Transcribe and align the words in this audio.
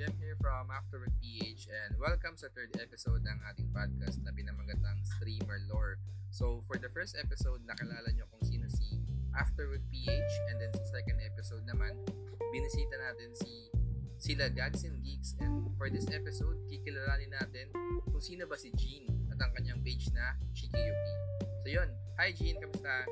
Jem 0.00 0.16
here 0.16 0.36
from 0.40 0.72
Afterwork 0.72 1.12
PH 1.20 1.68
and 1.68 1.92
welcome 2.00 2.32
sa 2.32 2.48
third 2.56 2.72
episode 2.80 3.20
ng 3.20 3.38
ating 3.52 3.68
podcast 3.68 4.16
na 4.24 4.32
pinamagatang 4.32 4.96
Streamer 5.04 5.60
Lore. 5.68 6.00
So 6.32 6.64
for 6.64 6.80
the 6.80 6.88
first 6.88 7.20
episode, 7.20 7.60
nakilala 7.68 8.08
nyo 8.16 8.24
kung 8.32 8.40
sino 8.40 8.64
si 8.72 8.96
Afterwork 9.36 9.84
PH 9.92 10.32
and 10.48 10.56
then 10.56 10.72
sa 10.72 10.88
second 10.88 11.20
episode 11.20 11.68
naman, 11.68 12.00
binisita 12.48 12.96
natin 12.96 13.28
si 13.44 13.68
sila 14.16 14.48
Gags 14.48 14.88
and 14.88 15.04
Geeks 15.04 15.36
and 15.36 15.68
for 15.76 15.92
this 15.92 16.08
episode, 16.08 16.56
kikilalanin 16.72 17.36
natin 17.36 17.68
kung 18.08 18.24
sino 18.24 18.48
ba 18.48 18.56
si 18.56 18.72
Jean 18.80 19.04
at 19.28 19.36
ang 19.36 19.52
kanyang 19.52 19.84
page 19.84 20.08
na 20.16 20.32
Shikiyuki. 20.56 21.14
So 21.60 21.76
yun, 21.76 21.92
hi 22.16 22.32
Jean, 22.32 22.56
kamusta? 22.56 23.04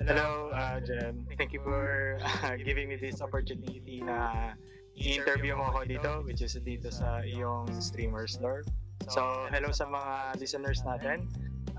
Hello, 0.00 0.48
uh, 0.56 0.80
Jem. 0.80 1.28
Thank 1.36 1.52
you 1.52 1.60
for 1.60 2.16
uh, 2.24 2.56
giving 2.56 2.88
me 2.88 2.96
this 2.96 3.20
opportunity 3.20 4.00
na 4.00 4.56
i-interview 5.00 5.56
mo 5.56 5.72
ako 5.72 5.80
dito, 5.88 6.10
which 6.28 6.44
is 6.44 6.52
dito 6.60 6.92
sa 6.92 7.24
iyong 7.24 7.64
streamers 7.80 8.36
lore. 8.44 8.62
So, 9.08 9.48
hello 9.48 9.72
sa 9.72 9.88
mga 9.88 10.36
listeners 10.36 10.84
natin. 10.84 11.24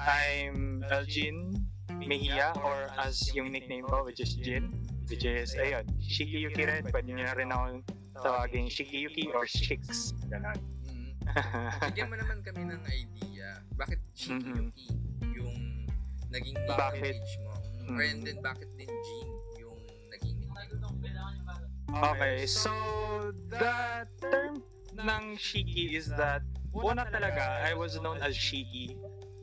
I'm 0.01 0.81
Elgin 0.89 1.53
Mejia 2.01 2.49
or 2.65 2.89
as 2.97 3.29
yung 3.37 3.53
nickname 3.53 3.85
ko, 3.85 4.01
which 4.01 4.17
is 4.17 4.33
Jin, 4.41 4.73
which 5.05 5.21
is, 5.21 5.53
ayun, 5.53 5.85
Shikiyuki 6.01 6.65
rin. 6.65 6.81
Pwede 6.89 7.13
nyo 7.13 7.21
na 7.29 7.37
rin 7.37 7.53
akong 7.53 7.85
tawagin 8.17 8.65
Shikiyuki 8.65 9.29
or 9.29 9.45
Shix. 9.45 10.17
Ganon. 10.25 10.57
Bigyan 11.93 12.09
mo 12.09 12.17
naman 12.17 12.41
kami 12.41 12.73
ng 12.73 12.81
idea. 12.89 13.61
Bakit 13.77 13.99
Shikiyuki 14.17 14.97
yung 15.37 15.85
naging 16.33 16.57
name 16.57 16.73
Bakit? 16.73 17.13
page 17.13 17.33
mo? 17.45 17.53
Mm. 17.85 17.97
And 18.01 18.19
then 18.25 18.37
bakit 18.41 18.69
din 18.77 18.89
Jean 18.89 19.40
Okay, 21.91 22.47
so 22.47 22.71
the 23.51 24.07
term 24.23 24.63
ng 24.95 25.23
Shiki 25.35 25.95
is 25.95 26.07
that 26.15 26.41
una 26.71 27.03
talaga, 27.11 27.59
I 27.67 27.73
was 27.75 27.99
known 27.99 28.23
as 28.23 28.35
Shiki 28.35 28.95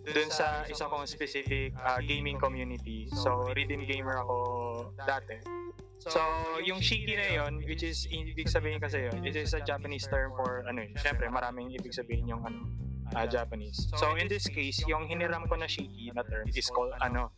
dun 0.08 0.30
sa 0.32 0.64
isa 0.64 0.88
kong 0.88 1.04
specific 1.04 1.76
uh, 1.84 2.00
gaming 2.00 2.40
community. 2.40 3.12
So, 3.12 3.52
rhythm 3.52 3.84
gamer 3.84 4.16
ako 4.24 4.36
dati. 5.04 5.44
So, 6.00 6.22
yung 6.64 6.80
Shiki 6.80 7.18
na 7.18 7.44
yon 7.44 7.60
which 7.68 7.84
is, 7.84 8.08
ibig 8.08 8.48
sabihin 8.48 8.80
kasi 8.80 9.10
yun, 9.10 9.20
it 9.26 9.36
is 9.36 9.52
a 9.52 9.60
Japanese 9.60 10.08
term 10.08 10.32
for, 10.32 10.64
ano 10.64 10.80
yun, 10.80 10.96
syempre 10.96 11.28
maraming 11.28 11.74
ibig 11.76 11.92
sabihin 11.92 12.24
yung 12.30 12.40
ano, 12.46 12.64
uh, 13.12 13.26
Japanese. 13.28 13.92
So, 14.00 14.16
in 14.16 14.28
this 14.30 14.48
case, 14.48 14.80
yung 14.88 15.04
hiniram 15.10 15.44
ko 15.50 15.60
na 15.60 15.68
Shiki 15.68 16.14
na 16.16 16.24
term 16.24 16.48
is 16.48 16.70
called, 16.72 16.96
ano, 17.04 17.28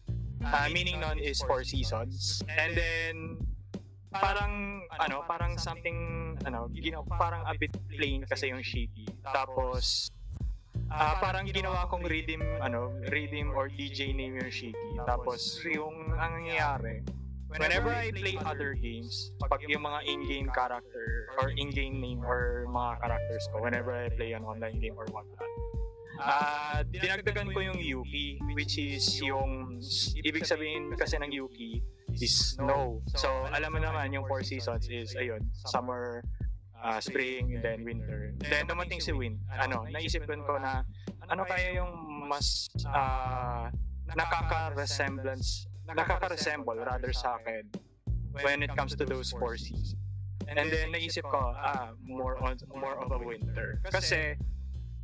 uh, 0.44 0.68
meaning 0.70 1.00
nun 1.02 1.18
is 1.18 1.42
four 1.42 1.64
seasons. 1.64 2.44
And 2.46 2.76
then, 2.78 3.16
parang 4.10 4.84
ano, 4.98 5.22
parang 5.26 5.54
something 5.56 6.34
ano, 6.42 6.66
ginawa 6.74 7.06
parang 7.14 7.42
a 7.46 7.54
bit 7.54 7.74
plain 7.86 8.26
kasi 8.26 8.50
yung 8.50 8.62
Shiki. 8.62 9.06
Tapos 9.22 10.10
ah 10.90 11.22
parang 11.22 11.46
ginawa 11.46 11.86
kong 11.86 12.02
rhythm 12.02 12.42
ano, 12.58 12.90
rhythm 13.14 13.54
or 13.54 13.70
DJ 13.70 14.10
name 14.10 14.38
yung 14.42 14.50
Shiki. 14.50 14.90
Tapos 15.06 15.62
yung 15.66 16.14
ang 16.18 16.42
nangyayari 16.42 17.06
Whenever 17.50 17.90
I 17.90 18.14
play 18.14 18.38
other 18.46 18.78
games, 18.78 19.34
pag 19.42 19.58
yung 19.66 19.82
mga 19.82 20.06
in-game 20.06 20.54
character 20.54 21.26
or 21.34 21.50
in-game 21.50 21.98
name 21.98 22.22
or 22.22 22.62
mga 22.70 23.02
characters 23.02 23.42
ko, 23.50 23.58
whenever 23.58 23.90
I 23.90 24.06
play 24.14 24.38
an 24.38 24.46
online 24.46 24.78
game 24.78 24.94
or 24.94 25.02
whatnot, 25.10 25.50
Ah, 26.20 26.84
dinagdagan 26.84 27.48
ko 27.48 27.64
yung 27.64 27.80
Yuki, 27.80 28.36
which 28.52 28.76
is 28.76 29.08
yung 29.24 29.80
ibig 30.20 30.44
sabihin 30.44 30.92
kasi 30.92 31.16
ng 31.16 31.32
Yuki 31.32 31.80
is 32.18 32.56
snow. 32.56 33.02
So, 33.14 33.28
alam 33.52 33.72
mo 33.74 33.78
naman 33.78 34.12
yung 34.12 34.26
four 34.26 34.42
seasons 34.42 34.88
is 34.90 35.14
ayun, 35.14 35.46
summer, 35.52 36.24
ah, 36.74 36.98
spring, 36.98 37.60
then 37.62 37.84
winter. 37.84 38.34
Then 38.42 38.66
dumating 38.66 39.02
si 39.02 39.12
wind. 39.12 39.38
Ano, 39.52 39.86
naisip 39.86 40.26
ko 40.26 40.34
ko 40.42 40.58
na 40.58 40.82
ano 41.30 41.46
kaya 41.46 41.78
yung 41.78 41.92
mas 42.26 42.70
ah, 42.90 43.70
nakaka-resemblance, 44.10 45.70
nakaka-resemble 45.86 46.82
rather 46.82 47.12
sa 47.14 47.38
akin 47.38 47.68
when 48.42 48.62
it 48.62 48.70
comes 48.74 48.94
to 48.96 49.04
those 49.06 49.30
four 49.30 49.54
seasons. 49.54 49.96
And 50.50 50.66
then 50.66 50.90
naisip 50.90 51.22
ko, 51.30 51.54
ah, 51.54 51.94
more 52.02 52.40
on 52.42 52.58
more 52.74 52.98
of 52.98 53.14
a 53.14 53.18
winter. 53.22 53.78
Kasi 53.86 54.34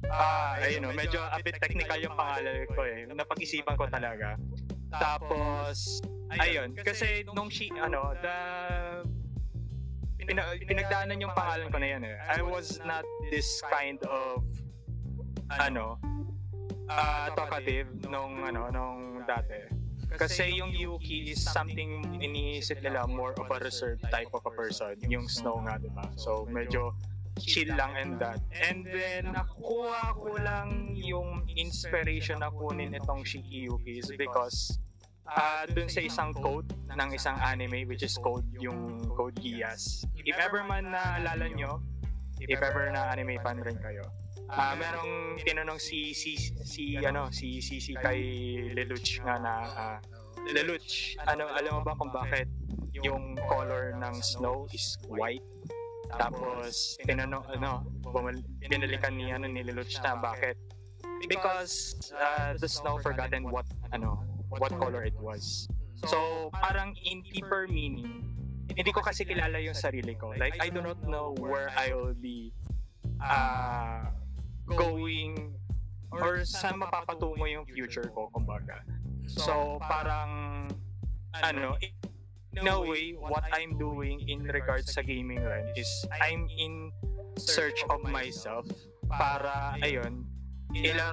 Ah, 0.04 0.60
ayun 0.60 0.84
no, 0.84 0.92
medyo 0.92 1.18
a 1.18 1.40
bit 1.40 1.56
technical 1.56 1.96
yung 1.96 2.12
pangalan 2.12 2.68
ko 2.68 2.84
eh. 2.84 3.08
Napag-isipan 3.08 3.74
ko 3.80 3.88
talaga. 3.88 4.36
Tapos, 4.92 6.04
ayun, 6.40 6.76
kasi 6.76 7.24
nung 7.34 7.50
she, 7.50 7.70
ano, 7.74 8.12
the, 8.20 8.36
pina, 10.26 10.42
pinagdaanan 10.66 11.20
yung 11.20 11.34
pangalan 11.36 11.68
ko 11.70 11.78
na 11.78 11.86
yan 11.86 12.02
eh. 12.04 12.16
I 12.26 12.42
was 12.42 12.80
not 12.84 13.04
this 13.30 13.62
kind 13.70 14.00
of, 14.06 14.42
ano, 15.50 15.98
uh, 16.90 17.26
talkative 17.34 17.88
nung, 18.10 18.42
ano, 18.42 18.68
nung 18.70 19.22
dati. 19.26 19.76
Kasi 20.16 20.54
yung 20.54 20.70
Yuki 20.70 21.34
is 21.34 21.42
something 21.42 22.06
iniisip 22.22 22.78
nila 22.80 23.10
more 23.10 23.34
of 23.36 23.50
a 23.50 23.58
reserved 23.58 24.06
type 24.08 24.30
of 24.32 24.46
a 24.46 24.52
person. 24.54 24.94
Yung 25.10 25.26
Snow 25.26 25.60
nga, 25.66 25.82
di 25.82 25.90
ba? 25.90 26.06
So, 26.14 26.46
medyo 26.46 26.94
chill 27.42 27.74
lang 27.74 27.92
and 27.98 28.16
that. 28.16 28.40
And 28.54 28.86
then, 28.86 29.34
nakuha 29.34 30.14
ko 30.16 30.40
lang 30.40 30.94
yung 30.96 31.44
inspiration 31.52 32.40
na 32.40 32.48
kunin 32.48 32.96
itong 32.96 33.26
Shikiyuki 33.26 34.00
is 34.00 34.08
because 34.16 34.78
uh, 35.30 35.62
dun 35.70 35.88
sa 35.90 36.00
isang 36.02 36.30
code 36.34 36.70
ng 36.90 37.08
isang 37.12 37.36
anime 37.42 37.86
which 37.86 38.02
is 38.02 38.14
code 38.18 38.46
yung 38.58 39.02
Code 39.14 39.36
Geass. 39.42 40.06
If 40.22 40.38
ever 40.38 40.62
man 40.64 40.94
naalala 40.94 41.46
nyo, 41.52 41.82
if 42.42 42.62
ever 42.62 42.90
na 42.90 43.10
anime 43.10 43.38
fan 43.42 43.60
rin 43.62 43.78
kayo, 43.78 44.06
Ah, 44.46 44.78
merong 44.78 45.42
tinanong 45.42 45.82
si 45.82 46.14
si 46.14 46.38
si 46.38 46.94
ano 47.02 47.34
si 47.34 47.58
si 47.58 47.82
si 47.82 47.98
kay 47.98 48.22
Lelouch 48.78 49.18
nga 49.26 49.42
na 49.42 49.52
uh, 49.74 49.98
Lelouch, 50.54 51.18
ano 51.26 51.50
alam 51.50 51.70
mo 51.74 51.80
ba 51.82 51.98
kung 51.98 52.14
bakit 52.14 52.46
yung 52.94 53.34
color 53.50 53.98
ng 53.98 54.14
snow 54.22 54.70
is 54.70 54.94
white? 55.10 55.42
Tapos, 56.14 56.94
tinanong, 57.02 57.42
ano, 57.50 57.82
bumal, 57.98 58.38
pinalikan 58.62 59.18
ni, 59.18 59.34
ano, 59.34 59.50
ni 59.50 59.66
Lelouch 59.66 59.98
na 60.06 60.14
bakit. 60.14 60.54
Because 61.26 61.98
uh, 62.14 62.54
the 62.62 62.70
snow 62.70 63.02
forgotten 63.02 63.50
what, 63.50 63.66
ano, 63.90 64.22
what 64.48 64.72
color 64.78 65.02
it 65.02 65.16
was. 65.20 65.68
So, 66.04 66.50
parang 66.52 66.94
in 67.04 67.22
deeper 67.24 67.66
meaning, 67.68 68.36
hindi 68.76 68.92
ko 68.92 69.00
kasi 69.00 69.24
kilala 69.24 69.62
yung 69.62 69.74
sarili 69.74 70.18
ko. 70.18 70.36
Like, 70.36 70.60
I 70.60 70.68
do 70.68 70.82
not 70.82 71.00
know 71.06 71.32
where 71.38 71.72
I 71.72 71.94
will 71.94 72.16
be 72.16 72.52
uh, 73.22 74.12
going 74.68 75.56
or 76.12 76.44
saan 76.44 76.80
mapapatungo 76.80 77.48
yung 77.48 77.64
future 77.66 78.10
ko, 78.12 78.28
kumbaga. 78.34 78.84
So, 79.26 79.78
parang, 79.80 80.68
ano, 81.34 81.80
in 82.56 82.66
a 82.68 82.80
way, 82.80 83.16
what 83.16 83.44
I'm 83.52 83.78
doing 83.78 84.20
in 84.28 84.44
regards 84.44 84.92
sa 84.92 85.02
gaming 85.02 85.42
rin 85.42 85.72
is 85.76 85.88
I'm 86.12 86.48
in 86.52 86.92
search 87.36 87.80
of 87.90 88.04
myself 88.04 88.68
para, 89.08 89.76
ayun, 89.80 90.24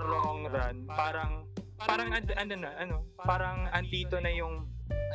long 0.08 0.48
run, 0.52 0.88
parang, 0.88 1.48
parang, 1.88 2.10
and, 2.14 2.28
ano 2.36 2.54
na, 2.56 2.70
ano, 2.80 2.96
parang 3.20 3.68
andito 3.72 4.18
na 4.20 4.32
yung, 4.32 4.68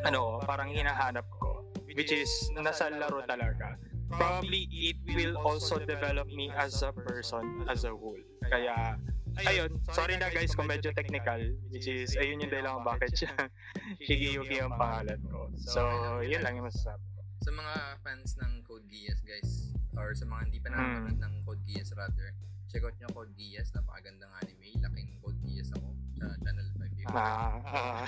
ano, 0.05 0.41
parang 0.45 0.71
hinahanap 0.71 1.25
ko, 1.41 1.65
which 1.97 2.13
is 2.13 2.31
nasa 2.55 2.93
laro 2.93 3.25
talaga. 3.25 3.77
Probably 4.09 4.65
it 4.73 4.97
will 5.05 5.37
also 5.37 5.77
develop 5.77 6.33
me 6.33 6.49
as 6.57 6.81
a 6.81 6.93
person, 6.93 7.69
as 7.69 7.85
a 7.85 7.93
whole. 7.93 8.21
Kaya, 8.49 8.97
ayun, 9.45 9.77
sorry 9.93 10.17
na 10.17 10.33
guys 10.33 10.57
kung 10.57 10.65
medyo 10.65 10.89
technical, 10.97 11.39
which 11.69 11.85
is, 11.85 12.17
ayun 12.17 12.41
yung 12.41 12.49
dahilan 12.49 12.81
kung 12.81 12.89
bakit 12.89 13.13
siya 13.13 13.33
Shigeyuki 14.09 14.65
ang 14.65 14.81
pangalan 14.81 15.21
ko. 15.29 15.53
So, 15.61 15.83
yun 16.25 16.41
lang 16.41 16.57
yung 16.57 16.73
masasabi. 16.73 17.05
Sa 17.45 17.53
mga 17.53 17.75
fans 18.03 18.35
ng 18.41 18.53
Code 18.65 18.89
Geass, 18.89 19.21
guys, 19.23 19.71
or 19.95 20.17
sa 20.17 20.25
mga 20.25 20.41
hindi 20.49 20.59
pa 20.59 20.69
nakakanood 20.73 21.19
ng 21.21 21.35
Code 21.45 21.63
Geass 21.69 21.93
rather, 21.93 22.33
check 22.73 22.83
out 22.83 22.97
nyo 22.97 23.09
Code 23.13 23.33
Geass, 23.37 23.77
napakagandang 23.77 24.33
anime, 24.41 24.73
laking 24.81 25.21
Code 25.21 25.39
Geass 25.45 25.69
ako 25.77 26.08
sa 26.19 26.27
Channel 26.43 26.69
5. 26.77 27.15
Ah, 27.15 27.57
ah. 27.65 28.05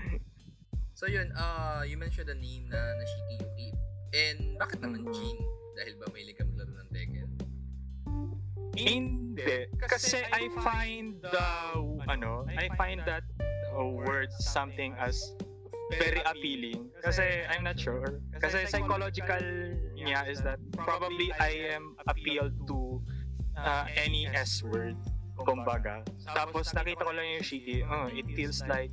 so 0.98 1.10
yun, 1.10 1.32
uh, 1.34 1.82
you 1.82 1.96
mentioned 1.98 2.28
the 2.28 2.38
name 2.38 2.68
na, 2.70 2.78
na 2.78 3.04
Shikiyuki. 3.04 3.68
And 4.14 4.38
bakit 4.60 4.78
naman 4.80 5.04
Mhm. 5.04 5.12
Jean? 5.12 5.38
Dahil 5.76 5.94
ba 6.00 6.06
may 6.14 6.24
ka 6.32 6.44
maglaro 6.46 6.72
ng 6.72 6.88
Tekken? 6.94 7.28
Hindi. 8.76 9.68
Kasi 9.80 10.24
I 10.32 10.48
find 10.60 11.20
the, 11.20 11.48
ano, 12.08 12.44
I 12.48 12.68
find 12.76 13.00
that 13.08 13.24
uh, 13.72 13.84
word 13.84 14.28
something 14.40 14.92
as 15.00 15.36
very 15.92 16.20
appealing. 16.24 16.90
Kasi 17.02 17.44
I'm 17.48 17.64
not 17.64 17.78
sure. 17.78 18.20
Kasi 18.40 18.66
psychological 18.66 19.42
niya 19.96 20.28
is 20.28 20.42
that 20.42 20.58
probably 20.76 21.32
I 21.38 21.72
am 21.76 21.96
appealed 22.08 22.56
to 22.68 23.00
uh, 23.56 23.86
any 23.96 24.26
S 24.28 24.62
word, 24.62 24.96
kumbaga. 25.36 26.00
Tapos 26.32 26.72
nakita 26.72 27.04
ko 27.04 27.12
lang 27.12 27.26
yung 27.38 27.44
Shiki, 27.44 27.84
uh, 27.84 28.08
it 28.12 28.26
feels 28.32 28.64
like 28.64 28.90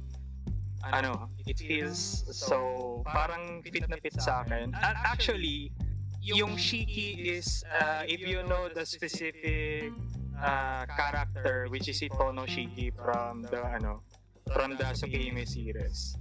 ano, 0.92 1.32
it 1.48 1.56
feels 1.56 2.28
so 2.28 3.00
parang 3.08 3.64
fit 3.64 3.88
na 3.88 3.96
fit 4.04 4.20
sa 4.20 4.44
akin. 4.44 4.76
And 4.76 4.96
actually, 5.08 5.72
yung 6.20 6.60
Shiki 6.60 7.40
is, 7.40 7.64
uh, 7.72 8.04
if 8.04 8.20
you 8.20 8.44
know 8.44 8.68
the 8.68 8.84
specific 8.84 9.92
uh, 10.40 10.84
character, 10.88 11.68
which 11.72 11.88
is 11.88 12.00
si 12.00 12.08
Tono 12.12 12.44
Shiki 12.44 12.92
from 12.92 13.44
the, 13.48 13.64
ano, 13.64 14.04
from 14.52 14.76
the 14.76 14.88
Tsukihime 14.92 15.48
series. 15.48 16.16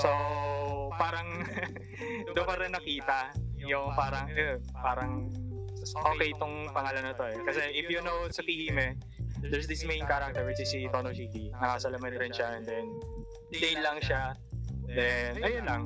So, 0.00 0.10
parang 1.00 1.48
doon 2.34 2.46
ka 2.48 2.54
rin 2.60 2.72
nakita 2.72 3.32
yung 3.56 3.96
parang, 3.96 4.28
eh, 4.32 4.60
parang 4.76 5.32
okay 6.12 6.32
itong 6.32 6.72
pangalan 6.72 7.08
na 7.08 7.12
to 7.16 7.24
eh. 7.28 7.36
Kasi 7.44 7.62
if 7.72 7.88
you 7.88 8.00
know 8.04 8.24
Tsukihime, 8.28 8.96
there's 9.50 9.66
this 9.66 9.84
main 9.84 10.04
character 10.06 10.44
which 10.44 10.60
is 10.60 10.70
si 10.70 10.88
Tono 10.88 11.10
Shiki. 11.10 11.52
Nakasalamin 11.52 12.18
rin 12.18 12.32
siya 12.32 12.56
and 12.56 12.64
then 12.66 12.86
day 13.52 13.76
lang 13.80 14.00
siya. 14.00 14.36
Then, 14.88 15.40
ayun 15.40 15.64
lang. 15.64 15.82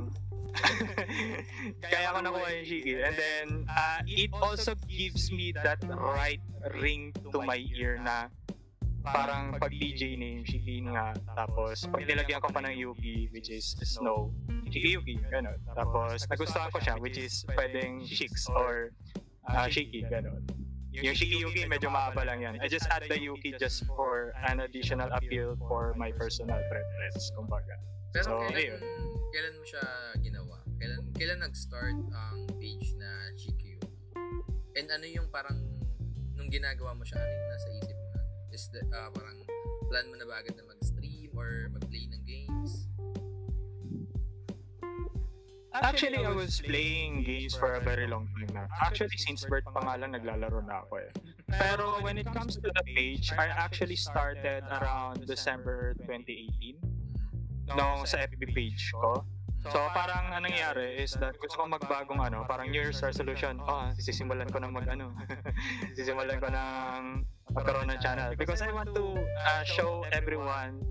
Kaya 1.92 2.08
ko 2.12 2.18
nakuha 2.18 2.48
yung 2.58 2.66
Shiki. 2.66 2.92
And 2.98 3.14
then, 3.14 3.46
uh, 3.70 4.00
it 4.06 4.30
also 4.34 4.74
gives 4.90 5.30
me 5.30 5.54
that 5.54 5.78
right 5.86 6.42
ring 6.74 7.14
to 7.30 7.38
my 7.42 7.62
ear 7.78 8.00
na 8.02 8.26
parang 9.06 9.56
pag 9.56 9.72
DJ 9.72 10.18
name, 10.18 10.42
Shiki 10.44 10.82
nga. 10.90 11.14
Tapos, 11.36 11.86
pag 11.86 12.02
nilagyan 12.04 12.42
ko 12.42 12.48
pa 12.50 12.60
ng 12.64 12.74
Yuki, 12.74 13.30
which 13.30 13.48
is 13.48 13.78
Snow, 13.80 14.34
Shiki 14.68 14.98
Yuki, 14.98 15.16
gano'n. 15.30 15.56
Tapos, 15.72 16.26
nagustuhan 16.26 16.68
ko 16.74 16.78
siya, 16.82 16.94
which 17.00 17.16
is 17.16 17.46
pwedeng 17.54 18.02
Shix 18.04 18.50
or 18.50 18.92
uh, 19.48 19.66
Shiki, 19.70 20.04
gano'n. 20.04 20.42
Yung 21.02 21.14
Shiki 21.14 21.38
Yuki, 21.38 21.62
medyo 21.70 21.90
maaba 21.90 22.26
lang 22.26 22.42
yan. 22.42 22.54
I 22.58 22.66
just 22.66 22.86
add 22.90 23.06
the 23.06 23.18
Yuki 23.18 23.54
just 23.54 23.86
for 23.86 24.34
an 24.50 24.60
additional 24.60 25.06
appeal 25.14 25.54
for 25.70 25.94
my 25.94 26.10
personal 26.10 26.58
preference, 26.66 27.30
kumbaga. 27.38 27.78
Pero 28.10 28.24
So, 28.24 28.32
kailan, 28.50 28.58
ayun. 28.58 28.80
kailan 29.30 29.54
mo 29.54 29.64
siya 29.68 29.84
ginawa? 30.18 30.56
Kailan, 30.80 31.00
kailan 31.14 31.38
nag-start 31.44 31.98
ang 32.10 32.38
page 32.58 32.94
na 32.98 33.10
Shikyu? 33.38 33.78
And 34.74 34.86
ano 34.90 35.06
yung 35.06 35.28
parang, 35.30 35.58
nung 36.34 36.50
ginagawa 36.50 36.94
mo 36.94 37.04
siya, 37.06 37.18
ano 37.20 37.30
yung 37.30 37.50
nasa 37.50 37.68
isip 37.78 37.96
mo 37.96 38.06
na? 38.14 38.22
Is 38.50 38.64
the, 38.74 38.80
ah, 38.90 39.10
parang, 39.10 39.38
plan 39.90 40.06
mo 40.10 40.16
na 40.18 40.26
ba 40.26 40.42
agad 40.42 40.54
na 40.54 40.64
mag-stream 40.66 41.30
or 41.34 41.70
mag-play 41.74 42.06
ng 42.10 42.22
games? 42.26 42.86
Actually, 45.78 46.24
I 46.24 46.32
was 46.32 46.58
playing 46.60 47.22
games 47.22 47.54
for 47.54 47.74
a 47.74 47.80
very 47.80 48.06
long 48.06 48.26
time 48.34 48.37
na. 48.58 48.66
Actually, 48.82 49.14
since 49.14 49.46
birth 49.46 49.66
pa 49.70 49.78
nga 49.86 49.94
lang, 49.94 50.10
naglalaro 50.18 50.58
na 50.66 50.82
ako 50.82 51.06
eh. 51.06 51.10
Pero 51.46 52.02
when 52.02 52.18
it 52.18 52.26
comes 52.34 52.58
to 52.58 52.68
the 52.68 52.84
page, 52.84 53.30
I 53.38 53.46
actually 53.46 53.96
started 53.96 54.66
around 54.66 55.22
December 55.24 55.94
2018 56.04 57.78
nung 57.78 58.02
sa 58.02 58.26
FB 58.26 58.50
page 58.50 58.90
ko. 58.92 59.22
So 59.68 59.78
parang 59.90 60.30
anong 60.32 60.54
nangyari 60.54 61.02
is 61.02 61.12
that 61.18 61.34
gusto 61.36 61.60
ko 61.60 61.66
magbagong 61.66 62.22
ano, 62.22 62.46
parang 62.46 62.70
New 62.70 62.78
Year's 62.78 63.02
resolution. 63.02 63.58
Oh, 63.66 63.90
sisimulan 63.98 64.46
ko 64.48 64.62
na 64.62 64.70
mag 64.70 64.86
ano. 64.86 65.12
sisimulan 65.98 66.38
ko 66.38 66.48
ng 66.48 67.26
magkaroon 67.52 67.90
ng 67.90 68.00
channel 68.00 68.32
because 68.38 68.62
I 68.62 68.70
want 68.70 68.94
to 68.94 69.18
uh, 69.18 69.64
show 69.66 70.06
everyone 70.14 70.84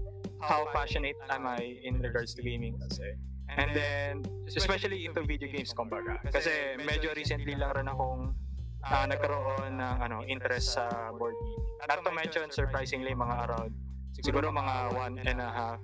how 0.44 0.68
passionate 0.76 1.18
am 1.32 1.48
I 1.48 1.80
in 1.82 2.04
regards 2.04 2.36
to 2.38 2.44
gaming 2.44 2.78
kasi. 2.78 3.18
And 3.48 3.72
then, 3.72 4.14
especially 4.48 5.08
into 5.08 5.24
video 5.24 5.48
games, 5.48 5.72
kumbaga. 5.72 6.20
Kasi 6.28 6.78
medyo 6.84 7.16
recently 7.16 7.56
lang 7.56 7.74
rin 7.74 7.88
akong 7.88 8.36
uh, 8.84 9.06
nagkaroon 9.08 9.80
ng 9.80 9.98
ano, 10.04 10.24
interest 10.28 10.76
sa 10.76 11.12
board 11.16 11.34
game. 11.34 11.64
Not 11.88 12.04
to 12.04 12.12
mention, 12.12 12.52
surprisingly, 12.52 13.16
mga 13.16 13.36
around, 13.48 13.72
siguro 14.20 14.52
mga 14.52 14.76
one 14.94 15.16
and 15.24 15.40
a 15.40 15.50
half 15.50 15.82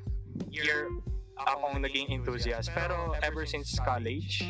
year 0.50 0.90
akong 1.40 1.82
naging 1.82 2.12
enthusiast. 2.12 2.70
Pero 2.76 3.16
ever 3.24 3.46
since 3.46 3.74
college, 3.82 4.44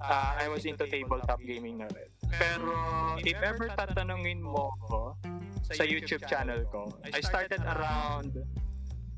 uh, 0.00 0.32
I 0.38 0.48
was 0.48 0.64
into 0.64 0.86
tabletop 0.86 1.40
gaming 1.44 1.82
na 1.82 1.88
rin. 1.92 2.10
Pero 2.26 2.74
if 3.22 3.38
ever 3.42 3.70
tatanungin 3.74 4.42
mo 4.42 4.74
ko 4.86 5.14
sa 5.62 5.84
YouTube 5.86 6.26
channel 6.26 6.66
ko, 6.70 6.90
I 7.06 7.20
started 7.22 7.62
around 7.62 8.34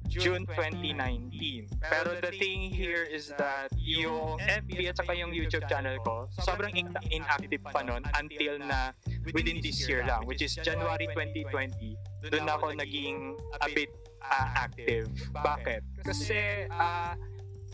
June 0.09 0.49
2019. 0.49 1.69
Pero 1.85 2.17
the 2.19 2.33
thing 2.33 2.73
here 2.73 3.05
is 3.05 3.31
that 3.37 3.69
yung 3.77 4.41
FB 4.41 4.89
at 4.89 4.97
saka 4.97 5.13
yung 5.15 5.31
YouTube 5.31 5.69
channel 5.69 6.01
ko, 6.03 6.27
sobrang 6.41 6.73
in- 6.73 6.97
inactive 7.13 7.61
pa 7.61 7.85
nun 7.85 8.03
until 8.17 8.57
na 8.59 8.97
within 9.37 9.61
this 9.61 9.85
year 9.85 10.03
lang, 10.09 10.25
which 10.25 10.41
is 10.41 10.57
January 10.57 11.07
2020. 11.13 11.95
Doon 12.33 12.47
ako 12.49 12.73
naging 12.75 13.37
a 13.61 13.69
bit 13.71 13.93
uh, 14.25 14.49
active. 14.57 15.13
Bakit? 15.31 15.85
Kasi 16.03 16.67
uh, 16.73 17.13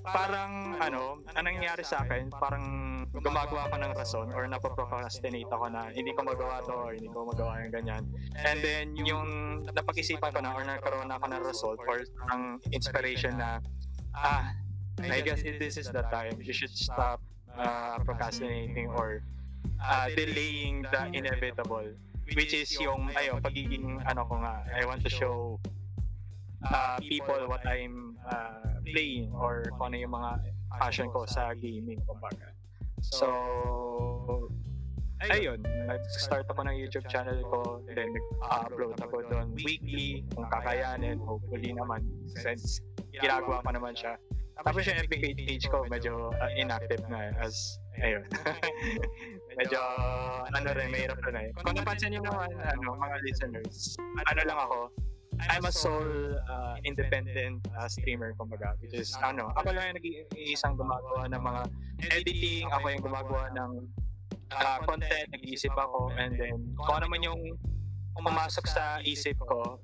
parang 0.04 0.76
ano, 0.82 1.24
anong 1.32 1.54
nangyari 1.56 1.86
sa 1.86 2.04
akin, 2.04 2.28
parang 2.34 2.83
gumagawa 3.24 3.72
ako 3.72 3.76
ng 3.80 3.92
rason 3.96 4.28
or 4.36 4.44
napoprocrastinate 4.44 5.48
ako 5.48 5.72
na 5.72 5.88
hindi 5.96 6.12
ko 6.12 6.28
magawa 6.28 6.60
to 6.60 6.76
or 6.76 6.92
hindi 6.92 7.08
ko 7.08 7.24
magawa 7.24 7.64
yung 7.64 7.72
ganyan. 7.72 8.04
And 8.36 8.60
then 8.60 8.92
yung 9.00 9.28
napag-isipan 9.72 10.28
ko 10.28 10.44
na 10.44 10.52
or 10.52 10.62
nagkaroon 10.62 11.08
na 11.08 11.16
ako 11.16 11.26
ng 11.32 11.42
result 11.42 11.80
or 11.88 12.04
ng 12.04 12.60
inspiration 12.76 13.40
na 13.40 13.64
ah, 14.12 14.52
I 15.00 15.24
guess 15.24 15.40
this 15.40 15.80
is 15.80 15.88
the 15.88 16.04
time 16.12 16.36
you 16.44 16.52
should 16.52 16.70
stop 16.76 17.24
uh, 17.56 17.96
procrastinating 18.04 18.92
or 18.92 19.24
uh, 19.80 20.06
delaying 20.12 20.84
the 20.92 21.08
inevitable 21.16 21.88
which 22.36 22.52
is 22.52 22.70
yung 22.78 23.08
ayo 23.16 23.40
pagiging 23.40 24.00
ano 24.04 24.22
ko 24.28 24.38
nga 24.40 24.64
I 24.70 24.84
want 24.84 25.02
to 25.02 25.10
show 25.10 25.58
uh, 26.64 26.96
people 27.00 27.48
what 27.48 27.64
I'm 27.66 28.16
uh, 28.24 28.80
playing 28.84 29.32
or 29.32 29.68
kung 29.76 29.92
ano 29.92 29.96
yung 29.96 30.14
mga 30.14 30.30
passion 30.78 31.08
ko 31.12 31.24
sa 31.28 31.52
gaming 31.56 32.00
kumbaga. 32.04 32.54
So, 33.12 33.28
ayun, 35.28 35.60
nag-start 35.60 36.48
ako 36.48 36.64
ng 36.68 36.76
YouTube 36.76 37.06
channel 37.12 37.36
ko, 37.44 37.84
then 37.92 38.08
nag-upload 38.12 38.96
ako 39.00 39.16
doon 39.28 39.52
weekly, 39.56 40.24
kung 40.32 40.48
kakayanin, 40.48 41.20
hopefully 41.20 41.72
naman, 41.72 42.04
since 42.40 42.80
ginagawa 43.12 43.60
ko 43.64 43.70
naman 43.72 43.92
siya. 43.92 44.16
Tapos 44.64 44.86
yung 44.86 44.98
FB 45.04 45.14
page 45.34 45.66
ko, 45.66 45.82
medyo 45.90 46.30
uh, 46.30 46.50
inactive 46.54 47.02
na 47.10 47.28
eh, 47.28 47.42
as, 47.42 47.76
ayun. 47.98 48.22
medyo, 49.58 49.80
ano 50.54 50.68
rin, 50.72 50.88
mahirap 50.94 51.18
rin 51.26 51.36
eh. 51.36 51.48
Kung 51.58 51.74
napansin 51.74 52.14
nyo 52.14 52.22
naman, 52.22 52.48
ano, 52.62 52.94
mga 52.94 53.16
listeners, 53.26 53.98
ano 53.98 54.40
lang 54.46 54.58
ako, 54.58 54.78
I'm 55.40 55.64
a 55.64 55.72
sole 55.72 56.38
uh, 56.38 56.76
independent 56.84 57.66
uh, 57.74 57.88
streamer 57.88 58.34
kumbaga 58.38 58.78
which 58.80 58.94
is 58.94 59.14
ano 59.22 59.50
ako 59.58 59.74
lang 59.74 59.94
yung 59.94 59.96
nag-iisang 59.98 60.74
gumagawa 60.78 61.26
ng 61.30 61.42
mga 61.42 61.62
editing 62.14 62.66
ako 62.70 62.86
yung 62.90 63.04
gumagawa 63.04 63.44
ng 63.54 63.70
uh, 64.54 64.78
content 64.86 65.26
nag-iisip 65.34 65.72
ako 65.74 66.12
and 66.16 66.38
then 66.38 66.58
kung 66.78 66.96
ano 67.02 67.06
man 67.10 67.20
yung 67.22 67.42
pumasok 68.14 68.64
sa 68.70 69.02
isip 69.02 69.36
ko 69.42 69.78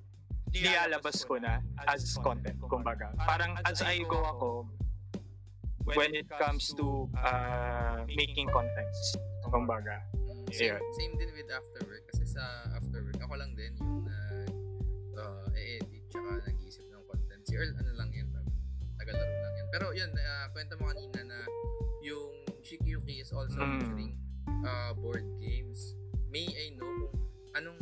nilalabas 0.50 1.23
ko 1.23 1.38
na 1.38 1.62
as 1.87 2.19
content 2.23 2.59
kumbaga. 2.66 3.11
parang 3.23 3.54
as 3.66 3.83
I 3.83 4.02
go 4.07 4.19
ako 4.23 4.66
when 5.95 6.14
it 6.14 6.26
comes 6.38 6.71
to 6.78 7.11
uh, 7.19 8.07
making 8.07 8.47
contents 8.50 9.19
kumbaga. 9.47 10.02
Same, 10.50 10.83
same 10.99 11.14
din 11.14 11.30
with 11.30 11.47
afterwork 11.47 12.02
kasi 12.11 12.26
sa 12.26 12.42
afterwork 12.75 13.19
ako 13.23 13.35
lang 13.38 13.54
din 13.54 13.71
yung 13.78 14.02
nag 14.02 14.30
uh, 15.21 15.49
e-edit 15.53 16.03
tsaka 16.09 16.41
nag-iisip 16.49 16.85
ng 16.89 17.03
content. 17.05 17.43
Si 17.45 17.53
Earl 17.55 17.73
ano 17.77 17.91
lang 17.95 18.11
yan, 18.11 18.29
tagalaro 18.97 19.35
lang 19.37 19.55
yan. 19.57 19.69
Pero 19.71 19.87
yun, 19.93 20.11
uh, 20.12 20.47
kwento 20.50 20.75
mo 20.81 20.89
kanina 20.89 21.21
na 21.25 21.39
yung 22.00 22.33
Shikiyuki 22.61 23.21
is 23.21 23.31
also 23.31 23.57
Mm. 23.57 23.81
featuring 23.81 24.12
uh, 24.65 24.93
board 24.97 25.25
games. 25.39 25.95
May 26.29 26.47
I 26.47 26.73
know 26.75 26.87
kung 26.87 27.15
anong 27.57 27.81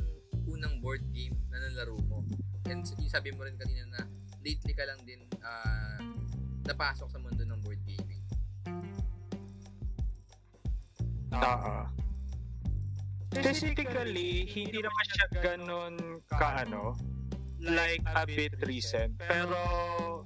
unang 0.49 0.81
board 0.81 1.05
game 1.13 1.37
na 1.53 1.61
nalaro 1.61 1.99
mo? 2.09 2.25
And 2.67 2.85
yung 2.85 3.13
sabi 3.13 3.33
mo 3.33 3.45
rin 3.45 3.57
kanina 3.57 3.85
na 3.89 4.01
lately 4.41 4.73
ka 4.73 4.85
lang 4.85 5.01
din 5.05 5.25
uh, 5.41 5.99
napasok 6.65 7.09
sa 7.09 7.19
mundo 7.21 7.43
ng 7.45 7.61
board 7.61 7.81
gaming. 7.85 8.23
Oo. 11.33 11.77
Specifically, 13.29 14.49
hindi 14.49 14.79
naman 14.81 15.05
siya 15.05 15.27
ganun 15.39 15.95
kaano, 16.27 16.97
like 17.61 18.03
a 18.15 18.27
bit 18.27 18.55
recent. 18.67 19.19
Pero, 19.19 20.25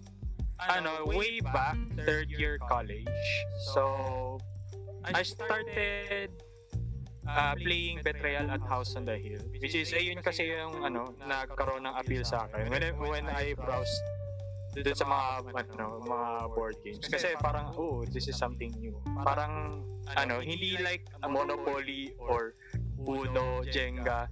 ano, 0.60 0.90
way 1.06 1.40
back, 1.40 1.76
third 2.04 2.30
year 2.30 2.58
college. 2.68 3.08
So, 3.74 4.38
I 5.04 5.22
started 5.22 6.30
uh, 7.26 7.54
playing 7.58 8.00
Betrayal 8.04 8.50
at 8.50 8.62
House 8.62 8.94
on 8.94 9.04
the 9.04 9.18
Hill. 9.18 9.42
Which 9.58 9.74
is, 9.74 9.92
ayun 9.92 10.22
kasi 10.22 10.52
yung, 10.52 10.84
ano, 10.84 11.14
nagkaroon 11.18 11.82
ng 11.86 11.94
appeal 11.98 12.24
sa 12.24 12.46
akin. 12.46 12.70
When 12.70 12.82
I, 12.82 12.90
when 12.94 13.26
I 13.26 13.54
browsed 13.54 14.02
dun 14.72 14.96
sa 14.96 15.04
mga, 15.04 15.52
ano, 15.52 16.00
mga 16.00 16.30
board 16.56 16.76
games. 16.80 17.04
Kasi 17.04 17.36
parang, 17.42 17.76
oh, 17.76 18.04
this 18.08 18.28
is 18.28 18.38
something 18.38 18.72
new. 18.80 18.96
Parang, 19.20 19.84
ano, 20.16 20.40
hindi 20.40 20.78
like 20.80 21.04
Monopoly 21.20 22.14
or 22.16 22.54
Uno, 23.02 23.60
Jenga. 23.66 24.30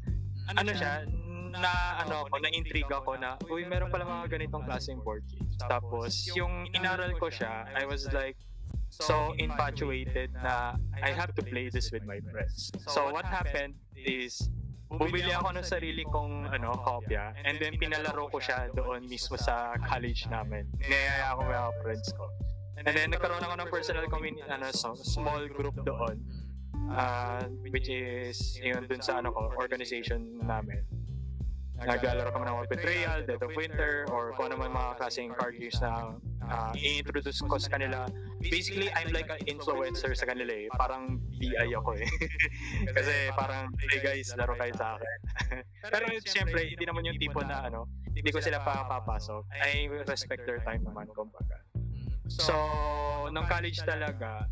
Ano 0.57 0.73
siya, 0.73 1.05
na 1.53 2.03
ano 2.03 2.27
ako, 2.27 2.39
na-intriga 2.39 3.03
ko 3.03 3.19
na, 3.19 3.35
uy, 3.51 3.67
meron 3.67 3.91
pala 3.91 4.07
mga 4.07 4.39
ganitong 4.39 4.65
klaseng 4.67 5.03
board 5.03 5.27
games. 5.27 5.59
Tapos, 5.59 6.31
yung 6.35 6.71
inaral 6.73 7.13
ko 7.19 7.31
siya, 7.31 7.67
I 7.75 7.85
was 7.87 8.07
like, 8.15 8.39
so 8.91 9.33
infatuated 9.39 10.35
na 10.35 10.75
I 10.99 11.15
have 11.15 11.33
to 11.39 11.43
play 11.43 11.71
this 11.71 11.95
with 11.95 12.03
my 12.05 12.19
friends. 12.31 12.75
So 12.91 13.15
what 13.15 13.25
happened 13.25 13.79
is 13.95 14.51
bumili 14.91 15.31
ako 15.31 15.55
ng 15.55 15.67
sarili 15.67 16.03
kong 16.03 16.51
ano, 16.51 16.75
kopya 16.83 17.31
and 17.47 17.63
then 17.63 17.79
pinalaro 17.79 18.27
ko 18.27 18.43
siya 18.43 18.67
doon 18.75 19.07
mismo 19.07 19.39
sa 19.39 19.79
college 19.87 20.27
namin. 20.27 20.67
Niyaya 20.83 21.31
ako 21.39 21.41
mga 21.47 21.71
friends 21.87 22.09
ko. 22.19 22.27
And 22.83 22.91
then 22.91 23.15
nagkaroon 23.15 23.45
ako 23.45 23.55
ng 23.63 23.71
personal 23.71 24.07
community, 24.11 24.43
ano, 24.51 24.73
so, 24.75 24.99
small 24.99 25.47
group 25.47 25.79
doon. 25.87 26.19
Uh, 26.91 27.47
which 27.71 27.87
is 27.87 28.59
yun 28.59 28.83
dun 28.91 28.99
sa 28.99 29.23
ano 29.23 29.31
ko, 29.31 29.47
organization 29.63 30.43
namin. 30.43 30.83
Naglalaro 31.81 32.31
kami 32.33 32.45
ng 32.45 32.57
Betrayal, 32.69 33.19
Dead 33.25 33.41
of 33.41 33.53
Winter, 33.57 34.05
or 34.13 34.37
kung 34.37 34.53
ano 34.53 34.61
man 34.61 34.71
mga 34.73 34.91
klaseng 35.01 35.33
card 35.33 35.57
games 35.57 35.81
na 35.81 36.13
uh, 36.51 36.73
i-introduce 36.77 37.41
ko 37.41 37.57
sa 37.57 37.71
kanila. 37.73 38.05
Basically, 38.41 38.93
I'm 38.93 39.13
like 39.17 39.33
an 39.33 39.41
influencer 39.49 40.13
sa 40.13 40.29
kanila 40.29 40.53
eh. 40.53 40.69
Parang 40.77 41.17
BI 41.41 41.71
ako 41.73 41.97
eh. 41.97 42.09
Kasi 42.97 43.33
parang, 43.33 43.73
hey 43.81 44.01
guys, 44.05 44.29
laro 44.37 44.53
kayo 44.57 44.73
sa 44.77 44.97
akin. 45.01 45.19
Pero 45.93 46.05
siyempre, 46.25 46.69
hindi 46.69 46.85
naman 46.85 47.05
yung 47.09 47.19
tipo 47.21 47.41
na 47.41 47.65
ano, 47.65 47.89
hindi 48.13 48.29
ko 48.29 48.45
sila 48.45 48.61
papapasok. 48.61 49.49
I 49.57 49.89
respect 50.05 50.45
their 50.45 50.61
time 50.61 50.85
naman, 50.85 51.09
kumbaga. 51.17 51.65
So, 52.31 52.55
nung 53.33 53.49
college 53.49 53.81
talaga, 53.83 54.47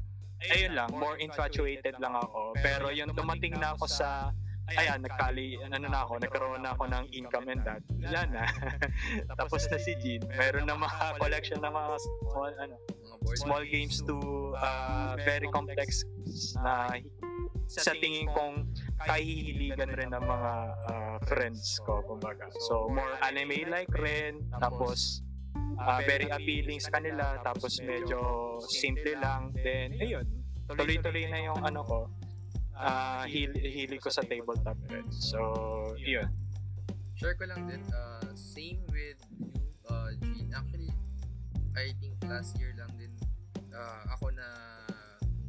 ayun 0.50 0.74
lang, 0.74 0.90
more 0.94 1.18
infatuated 1.18 1.98
lang 1.98 2.14
ako. 2.14 2.54
Pero 2.58 2.90
yung 2.94 3.10
dumating 3.14 3.58
na 3.58 3.74
ako 3.74 3.86
sa, 3.86 4.30
ayan, 4.76 5.00
nagkali, 5.00 5.56
ano 5.64 5.86
na 5.88 6.04
ako, 6.04 6.20
nagkaroon 6.20 6.60
na 6.60 6.76
ako 6.76 6.84
ng 6.92 7.04
income 7.14 7.48
and 7.48 7.62
that. 7.64 7.82
Wala 7.88 8.22
na. 8.28 8.42
Tapos 9.38 9.64
na 9.72 9.78
si 9.80 9.92
Jean. 10.02 10.22
Meron 10.28 10.68
na 10.68 10.76
mga 10.76 11.04
collection 11.16 11.58
ng 11.64 11.72
mga 11.72 11.96
small, 11.96 12.52
ano, 12.60 12.76
small 13.38 13.64
games 13.64 14.04
to 14.04 14.16
uh, 14.60 15.16
very 15.24 15.48
complex 15.48 16.04
na 16.60 16.92
sa 17.68 17.92
tingin 17.92 18.28
kong 18.32 18.64
kahihiligan 19.04 19.92
rin 19.92 20.10
ng 20.16 20.24
mga 20.24 20.52
uh, 20.88 21.16
friends 21.28 21.76
ko, 21.84 22.00
kumbaga. 22.04 22.48
So, 22.68 22.88
more 22.88 23.20
anime-like 23.20 23.92
rin, 23.92 24.48
tapos 24.56 25.20
uh, 25.76 26.00
very 26.08 26.32
appealing 26.32 26.80
sa 26.80 26.96
kanila, 26.96 27.36
tapos 27.44 27.76
medyo 27.84 28.56
simple 28.72 29.12
lang. 29.20 29.52
Then, 29.52 30.00
ayun, 30.00 30.26
tuloy-tuloy 30.64 31.28
na 31.28 31.38
yung 31.44 31.60
ano 31.60 31.80
ko, 31.84 31.98
uh, 32.78 33.24
hil- 33.26 33.58
hilig 33.58 33.98
ko 33.98 34.08
sa 34.08 34.22
tabletop 34.22 34.78
rin. 34.88 35.06
So, 35.10 35.38
yun. 35.98 36.30
Share 37.18 37.34
ko 37.34 37.50
lang 37.50 37.66
din, 37.66 37.82
uh, 37.90 38.30
same 38.32 38.78
with 38.94 39.18
you, 39.34 39.50
uh, 39.90 40.14
Jean. 40.22 40.54
Actually, 40.54 40.94
I 41.74 41.90
think 41.98 42.14
last 42.22 42.54
year 42.58 42.70
lang 42.78 42.90
din 42.94 43.10
uh, 43.74 44.02
ako 44.14 44.30
na 44.30 44.46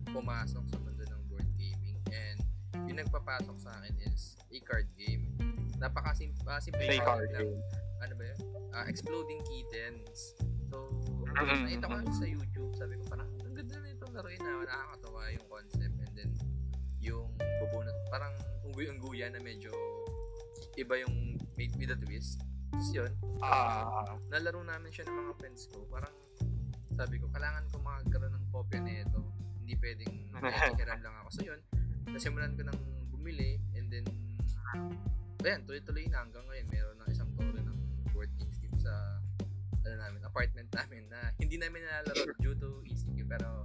pumasok 0.09 0.65
sa 0.65 0.77
mundo 0.81 1.05
ng 1.05 1.21
board 1.29 1.45
gaming 1.53 2.01
and 2.09 2.41
yung 2.89 2.97
nagpapasok 2.97 3.53
sa 3.61 3.69
akin 3.77 3.93
is 4.09 4.33
a 4.49 4.57
card 4.65 4.89
game. 4.97 5.29
Napakasimple 5.77 6.41
uh, 6.49 6.57
simple 6.57 6.81
Play 6.81 6.97
card 6.97 7.29
lang. 7.37 7.45
game. 7.53 7.61
Ano 8.01 8.13
ba 8.17 8.23
yun? 8.25 8.39
Uh, 8.73 8.85
Exploding 8.89 9.41
Kittens. 9.45 10.33
So, 10.73 10.89
Mm-mm. 11.37 11.69
nakita 11.69 11.85
ko 11.85 11.95
sa 12.09 12.25
YouTube. 12.25 12.71
Sabi 12.73 12.97
ko 12.97 13.03
parang, 13.05 13.29
ang 13.45 13.53
ganda 13.53 13.75
na 13.77 13.87
itong 13.93 14.13
laruin 14.17 14.41
na. 14.41 14.65
Nakakatawa 14.65 15.21
yung 15.29 15.45
concept. 15.45 15.95
Yung 17.03 17.31
bubunot, 17.63 17.95
parang 18.11 18.33
unggoy-ungguya 18.67 19.31
na 19.31 19.39
medyo 19.39 19.71
iba 20.75 20.95
yung 20.99 21.35
made 21.59 21.75
with 21.75 21.91
a 21.91 21.97
twist. 21.99 22.43
Tapos 22.71 22.89
yun, 22.95 23.11
Ah, 23.39 24.19
nalaro 24.27 24.59
namin 24.63 24.91
siya 24.91 25.07
ng 25.07 25.15
mga 25.15 25.33
friends 25.39 25.71
ko. 25.71 25.83
Parang 25.87 26.11
sabi 26.99 27.15
ko, 27.23 27.31
kailangan 27.31 27.63
ko 27.71 27.79
magkaroon 27.79 28.35
ng 28.35 28.45
kopya 28.51 28.79
na 28.83 28.91
ito. 28.99 29.23
Hindi 29.63 29.73
pwedeng 29.79 30.13
nakikiram 30.35 30.99
lang 30.99 31.15
ako. 31.23 31.29
So 31.39 31.41
yun, 31.47 31.59
nasimulan 32.11 32.55
ko 32.59 32.67
ng 32.67 32.79
bumili 33.15 33.63
and 33.79 33.87
then 33.87 34.03
ayan, 35.39 35.63
tuloy-tuloy 35.63 36.03
na 36.11 36.27
hanggang 36.27 36.43
ngayon. 36.51 36.67
Meron 36.67 36.97
ng 36.99 37.09
isang 37.15 37.31
toro 37.39 37.55
ng 37.55 37.79
board 38.11 38.31
games 38.35 38.59
dito 38.59 38.75
sa 38.83 38.91
ano 39.87 39.95
namin, 39.95 40.19
apartment 40.27 40.69
namin 40.75 41.07
na 41.07 41.31
hindi 41.39 41.55
namin 41.55 41.79
nalalaro 41.87 42.35
due 42.43 42.57
to 42.59 42.83
ECQ 42.83 43.23
pero 43.23 43.63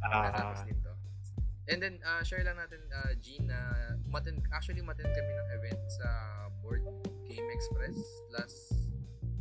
natapos 0.00 0.64
ah, 0.64 0.66
din 0.66 0.78
to. 0.80 0.93
And 1.64 1.80
then, 1.80 1.96
uh, 2.04 2.20
share 2.20 2.44
lang 2.44 2.60
natin, 2.60 2.84
uh, 2.92 3.16
Gene, 3.24 3.48
na 3.48 3.60
umattend, 4.04 4.44
actually 4.52 4.84
umattend 4.84 5.08
kami 5.08 5.32
ng 5.32 5.48
event 5.56 5.80
sa 5.96 6.08
Board 6.60 6.84
Game 7.24 7.48
Express 7.48 7.96
last 8.28 8.76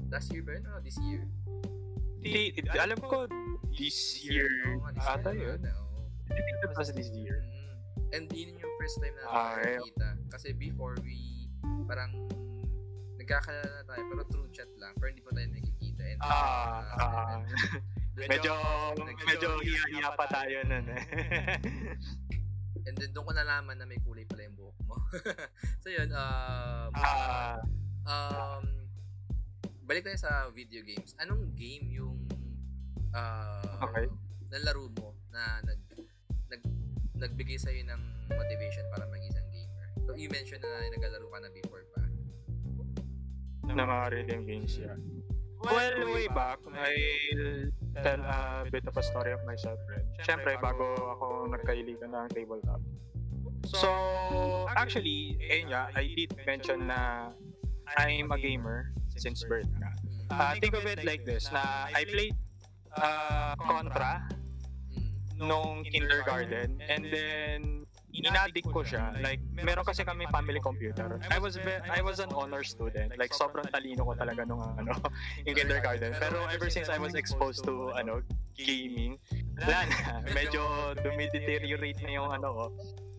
last 0.08 0.32
year 0.32 0.40
ba 0.40 0.56
yun? 0.56 0.64
o 0.72 0.80
this 0.80 0.96
year? 1.04 1.28
di, 2.24 2.56
di- 2.56 2.80
alam 2.80 2.96
ko, 3.04 3.28
this 3.76 4.24
year, 4.24 4.48
this 4.96 5.04
ata 5.04 5.36
year 5.36 5.60
yun. 5.60 5.68
ata, 5.68 5.72
oo. 5.76 6.08
I 6.32 6.40
think 6.40 6.58
it 6.64 6.72
was 6.72 6.88
this 6.96 7.12
year. 7.12 7.44
Mm. 7.44 8.16
And 8.16 8.24
yun 8.32 8.56
yung 8.56 8.74
first 8.80 9.04
time 9.04 9.12
na 9.20 9.28
Ah, 9.28 9.60
nakakita. 9.60 10.10
Kasi 10.32 10.56
before 10.56 10.96
we, 11.04 11.52
parang, 11.84 12.16
nagkakalala 13.20 13.68
na 13.68 13.84
tayo, 13.84 14.04
pero 14.08 14.22
through 14.32 14.48
chat 14.56 14.72
lang. 14.80 14.96
Pero 14.96 15.12
hindi 15.12 15.20
pa 15.20 15.36
tayo 15.36 15.48
nakikita. 15.52 16.04
And, 16.08 16.20
Ah, 16.24 16.32
uh, 16.96 17.04
ah, 17.04 17.40
medyo, 18.16 18.54
medyo 19.26 19.50
hiya-hiya 19.62 20.10
pa 20.14 20.26
tayo 20.30 20.58
nun 20.66 20.86
eh. 20.90 21.04
And 22.88 22.96
then 23.00 23.16
doon 23.16 23.32
ko 23.32 23.34
nalaman 23.34 23.80
na 23.80 23.88
may 23.88 23.96
kulay 24.04 24.28
pala 24.28 24.44
yung 24.44 24.58
buhok 24.60 24.78
mo. 24.84 24.96
so 25.84 25.88
yun, 25.88 26.12
um, 26.12 26.92
Ah, 26.94 27.56
um, 28.04 28.64
balik 29.88 30.04
tayo 30.04 30.20
sa 30.20 30.52
video 30.52 30.84
games. 30.84 31.16
Anong 31.16 31.56
game 31.56 31.88
yung 31.90 32.20
uh, 33.16 33.88
Okay. 33.88 34.08
nalaro 34.52 34.92
mo 35.00 35.16
na 35.32 35.64
nag, 35.64 35.80
nag 36.52 36.62
nagbigay 37.16 37.56
sa 37.56 37.72
ng 37.72 38.04
motivation 38.28 38.84
para 38.92 39.08
maging 39.08 39.32
isang 39.32 39.48
gamer? 39.48 39.88
So 40.04 40.12
you 40.20 40.28
mentioned 40.28 40.64
na 40.64 40.92
naglalaro 40.92 41.28
ka 41.32 41.40
na 41.40 41.50
before 41.56 41.88
pa. 41.96 42.04
na 43.74 43.88
mga 43.88 44.06
rhythm 44.12 44.44
games, 44.44 44.76
yeah. 44.76 45.00
Well, 45.64 46.14
way 46.14 46.28
back, 46.28 46.60
I'll 46.68 47.72
tell 48.04 48.20
a 48.20 48.66
bit 48.70 48.84
of 48.88 48.96
a 48.98 49.04
story 49.04 49.32
of 49.32 49.40
myself, 49.48 49.80
friend. 49.88 50.04
Siyempre, 50.22 50.60
bago 50.60 50.92
ako 51.16 51.26
nagkailigan 51.56 52.12
ng 52.12 52.28
tabletop. 52.36 52.82
So, 53.72 53.88
actually, 54.76 55.40
ayun 55.48 55.72
nga, 55.72 55.88
I 55.96 56.12
did 56.12 56.36
mention 56.44 56.92
na 56.92 57.32
I'm 57.96 58.32
a 58.32 58.38
gamer 58.38 58.92
since 59.16 59.44
birth 59.48 59.72
nga. 59.80 59.92
Mm. 60.04 60.36
Uh, 60.36 60.54
think 60.60 60.76
of 60.76 60.84
it 60.84 61.00
like 61.08 61.24
this, 61.24 61.48
na 61.52 61.88
I 61.96 62.04
played 62.04 62.36
uh, 63.00 63.56
Contra 63.56 64.28
Mm. 65.34 65.50
nung 65.50 65.82
kindergarten 65.82 66.78
and 66.86 67.10
then 67.10 67.73
inadik 68.14 68.66
ko 68.70 68.86
siya. 68.86 69.14
Like 69.18 69.42
meron 69.58 69.82
kasi 69.82 70.06
kami 70.06 70.30
family 70.30 70.62
computer. 70.62 71.18
I 71.34 71.42
was 71.42 71.58
I 71.90 72.02
was 72.06 72.22
an 72.22 72.30
honor 72.38 72.62
student. 72.62 73.18
Like 73.18 73.34
sobrang 73.34 73.66
talino 73.74 74.06
ko 74.06 74.14
talaga 74.14 74.46
nung 74.46 74.62
ano 74.62 74.94
yung 75.48 75.58
kindergarten. 75.58 76.14
Pero 76.22 76.46
ever 76.54 76.70
since 76.70 76.88
I 76.94 77.02
was 77.02 77.18
exposed 77.18 77.66
to 77.66 77.90
ano 77.98 78.22
gaming 78.54 79.18
wala 79.64 79.80
na 79.88 79.98
medyo 80.38 80.62
dumideteriorate 81.00 82.00
na 82.04 82.12
yung 82.12 82.30
ano 82.32 82.50
ko 82.52 82.66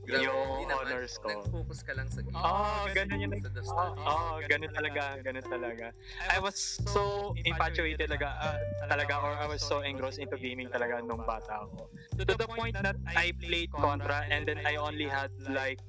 Grabe, 0.04 0.28
yung 0.28 0.68
naman. 0.68 0.84
honors 0.84 1.16
ko 1.16 1.32
Nag-focus 1.32 1.80
ka 1.80 1.92
lang 1.96 2.08
sa 2.12 2.20
game. 2.20 2.36
Oh, 2.36 2.84
ganun 2.92 3.18
yung 3.24 3.32
Sa 3.40 3.48
the 3.48 3.62
Oh, 3.64 3.92
oh, 4.04 4.36
ganun 4.44 4.72
talaga, 4.76 5.16
ganun 5.24 5.46
talaga. 5.48 5.86
I 6.28 6.38
was 6.44 6.76
so 6.84 7.32
infatuated 7.40 8.04
talaga, 8.04 8.36
ah, 8.36 8.60
talaga, 8.84 9.16
or 9.24 9.32
I 9.32 9.48
was 9.48 9.64
so 9.64 9.80
engrossed 9.80 10.20
into 10.20 10.36
gaming 10.36 10.68
talaga 10.68 11.00
nung 11.00 11.24
bata 11.24 11.64
ako. 11.64 11.88
To 12.20 12.36
the 12.36 12.48
point 12.52 12.76
that 12.84 13.00
I 13.16 13.32
played 13.32 13.72
Contra 13.72 14.28
and 14.28 14.44
then 14.44 14.60
I 14.68 14.76
only 14.76 15.08
had 15.08 15.32
like 15.48 15.80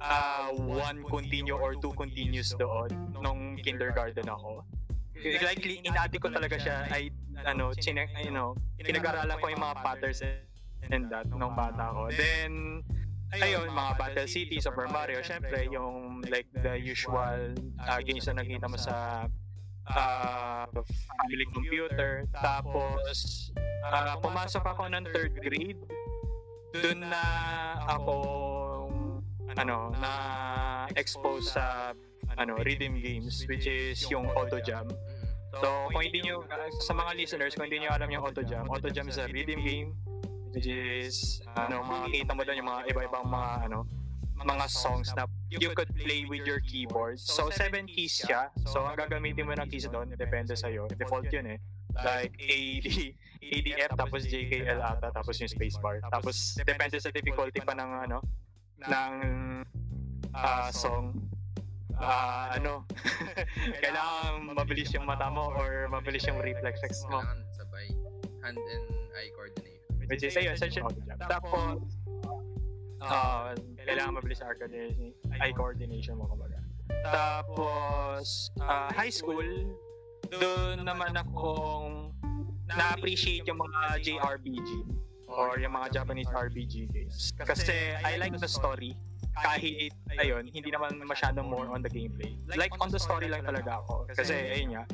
uh, 0.00 0.52
one 0.52 1.00
continue 1.08 1.56
or 1.56 1.72
two 1.80 1.96
continues 1.96 2.52
doon 2.60 2.92
nung 3.24 3.56
kindergarten 3.64 4.28
ako. 4.28 4.60
Like, 5.16 5.64
inati 5.64 6.16
ko 6.20 6.28
talaga 6.28 6.56
siya, 6.60 6.86
I, 6.92 7.10
ano, 7.44 7.72
chine, 7.76 8.04
you 8.20 8.32
know, 8.32 8.52
pinag-aralan 8.76 9.36
ko 9.40 9.46
yung 9.48 9.62
mga 9.64 9.76
patterns 9.80 10.20
and 10.92 11.10
that 11.10 11.26
nung 11.32 11.56
bata 11.56 11.90
ko. 11.90 12.12
Then, 12.12 12.84
ayun, 13.34 13.72
mga 13.72 13.92
Battle 13.98 14.28
City, 14.28 14.60
Super 14.60 14.86
Mario, 14.86 15.18
syempre, 15.24 15.66
yung 15.72 16.22
like 16.30 16.46
the 16.62 16.78
usual 16.78 17.54
uh, 17.82 18.00
games 18.04 18.28
na 18.30 18.44
nakita 18.44 18.70
mo 18.70 18.78
sa 18.78 19.26
uh, 19.90 20.64
family 20.70 21.46
computer. 21.50 22.28
Tapos, 22.30 23.50
uh, 23.82 24.14
pumasok 24.22 24.62
ako 24.62 24.82
ng 24.92 25.04
third 25.10 25.34
grade. 25.42 25.80
Doon 26.76 27.08
na 27.08 27.24
ako, 27.88 28.16
ano, 29.56 29.90
na 29.96 30.12
expose 30.94 31.56
sa 31.56 31.96
ano, 32.36 32.56
rhythm 32.60 33.00
games, 33.00 33.44
which 33.48 33.66
is 33.66 34.00
yung 34.12 34.28
Auto 34.32 34.60
Jam. 34.60 34.88
So, 35.56 35.88
kung 35.88 36.04
hindi 36.04 36.20
nyo, 36.20 36.44
sa 36.84 36.92
mga 36.92 37.16
listeners, 37.16 37.56
kung 37.56 37.68
hindi 37.68 37.84
nyo 37.84 37.96
alam 37.96 38.08
yung 38.12 38.24
Auto 38.24 38.44
Jam, 38.44 38.68
Auto 38.68 38.92
Jam 38.92 39.08
is 39.08 39.16
a 39.16 39.26
rhythm 39.28 39.64
game 39.64 39.96
which 40.56 40.72
is, 40.72 41.44
ano, 41.52 41.84
makikita 41.84 42.32
mo 42.32 42.40
doon 42.40 42.56
yung 42.64 42.70
mga 42.72 42.82
iba-ibang 42.88 43.28
mga, 43.28 43.50
ano, 43.68 43.84
mga 44.40 44.66
songs 44.72 45.12
na 45.12 45.28
you 45.52 45.72
could 45.76 45.92
play 45.92 46.24
with 46.24 46.48
your 46.48 46.64
keyboard. 46.64 47.20
So, 47.20 47.52
seven 47.52 47.84
keys 47.84 48.24
siya. 48.24 48.48
So, 48.64 48.84
ang 48.84 48.96
gagamitin 48.96 49.44
mo 49.44 49.52
ng 49.52 49.68
keys 49.68 49.84
doon, 49.92 50.16
depende 50.16 50.56
sa'yo. 50.56 50.88
Default 50.88 51.28
yun 51.28 51.56
eh. 51.56 51.60
like 52.04 52.36
AD, 52.36 52.86
ADF 53.40 53.90
tapos 53.96 54.28
JKL 54.28 54.80
ata 54.82 55.08
tapos 55.14 55.40
yung 55.40 55.48
spacebar. 55.48 56.02
Tapos 56.12 56.58
depende 56.60 57.00
sa 57.00 57.08
difficulty 57.08 57.62
pa 57.64 57.72
ng 57.72 57.90
ano 58.08 58.18
ng 58.84 59.12
ah, 60.36 60.68
song. 60.68 61.16
Ah, 61.96 62.52
ano, 62.52 62.84
kailangan 63.82 64.52
mabilis 64.52 64.92
yung 64.92 65.08
mata 65.08 65.32
mo 65.32 65.48
or 65.56 65.88
mabilis 65.88 66.28
yung 66.28 66.36
reflexes 66.44 67.00
mo. 67.08 67.24
Kailangan 67.24 67.40
sabay. 67.56 67.86
Hand 68.44 68.60
and 68.60 68.86
eye 69.16 69.32
coordination. 69.32 69.80
Which 70.06 70.22
is, 70.22 70.36
ayun, 70.36 70.54
such 70.54 70.76
Tapos, 71.26 71.80
ah, 73.00 73.56
kailangan 73.80 74.20
mabilis 74.20 74.38
yung 74.44 74.48
eye 74.52 74.58
coordination, 74.60 75.12
eye 75.40 75.54
coordination 75.56 76.14
mo, 76.20 76.24
kumbaga. 76.28 76.60
Tapos, 77.02 78.52
ah, 78.60 78.92
high 78.92 79.10
school, 79.10 79.46
doon 80.28 80.84
naman 80.84 81.16
akong 81.16 82.12
na-appreciate 82.66 83.46
yung 83.46 83.62
mga 83.62 84.02
JRPG 84.02 84.68
or 85.30 85.58
yung 85.58 85.74
mga 85.74 86.02
Japanese 86.02 86.28
RPG 86.30 86.90
games. 86.90 87.32
Kasi 87.38 87.94
I 88.04 88.18
like 88.18 88.34
the 88.36 88.50
story 88.50 88.94
kahit, 89.36 89.92
ayun, 90.16 90.48
hindi 90.48 90.70
naman 90.72 90.96
masyadong 91.04 91.46
more 91.48 91.68
on 91.68 91.84
the 91.84 91.92
gameplay. 91.92 92.32
Like, 92.56 92.72
on 92.80 92.88
the 92.88 93.00
story 93.00 93.28
lang 93.28 93.44
talaga 93.44 93.84
ako. 93.84 94.08
Kasi, 94.16 94.32
ayun 94.32 94.80
nga, 94.80 94.84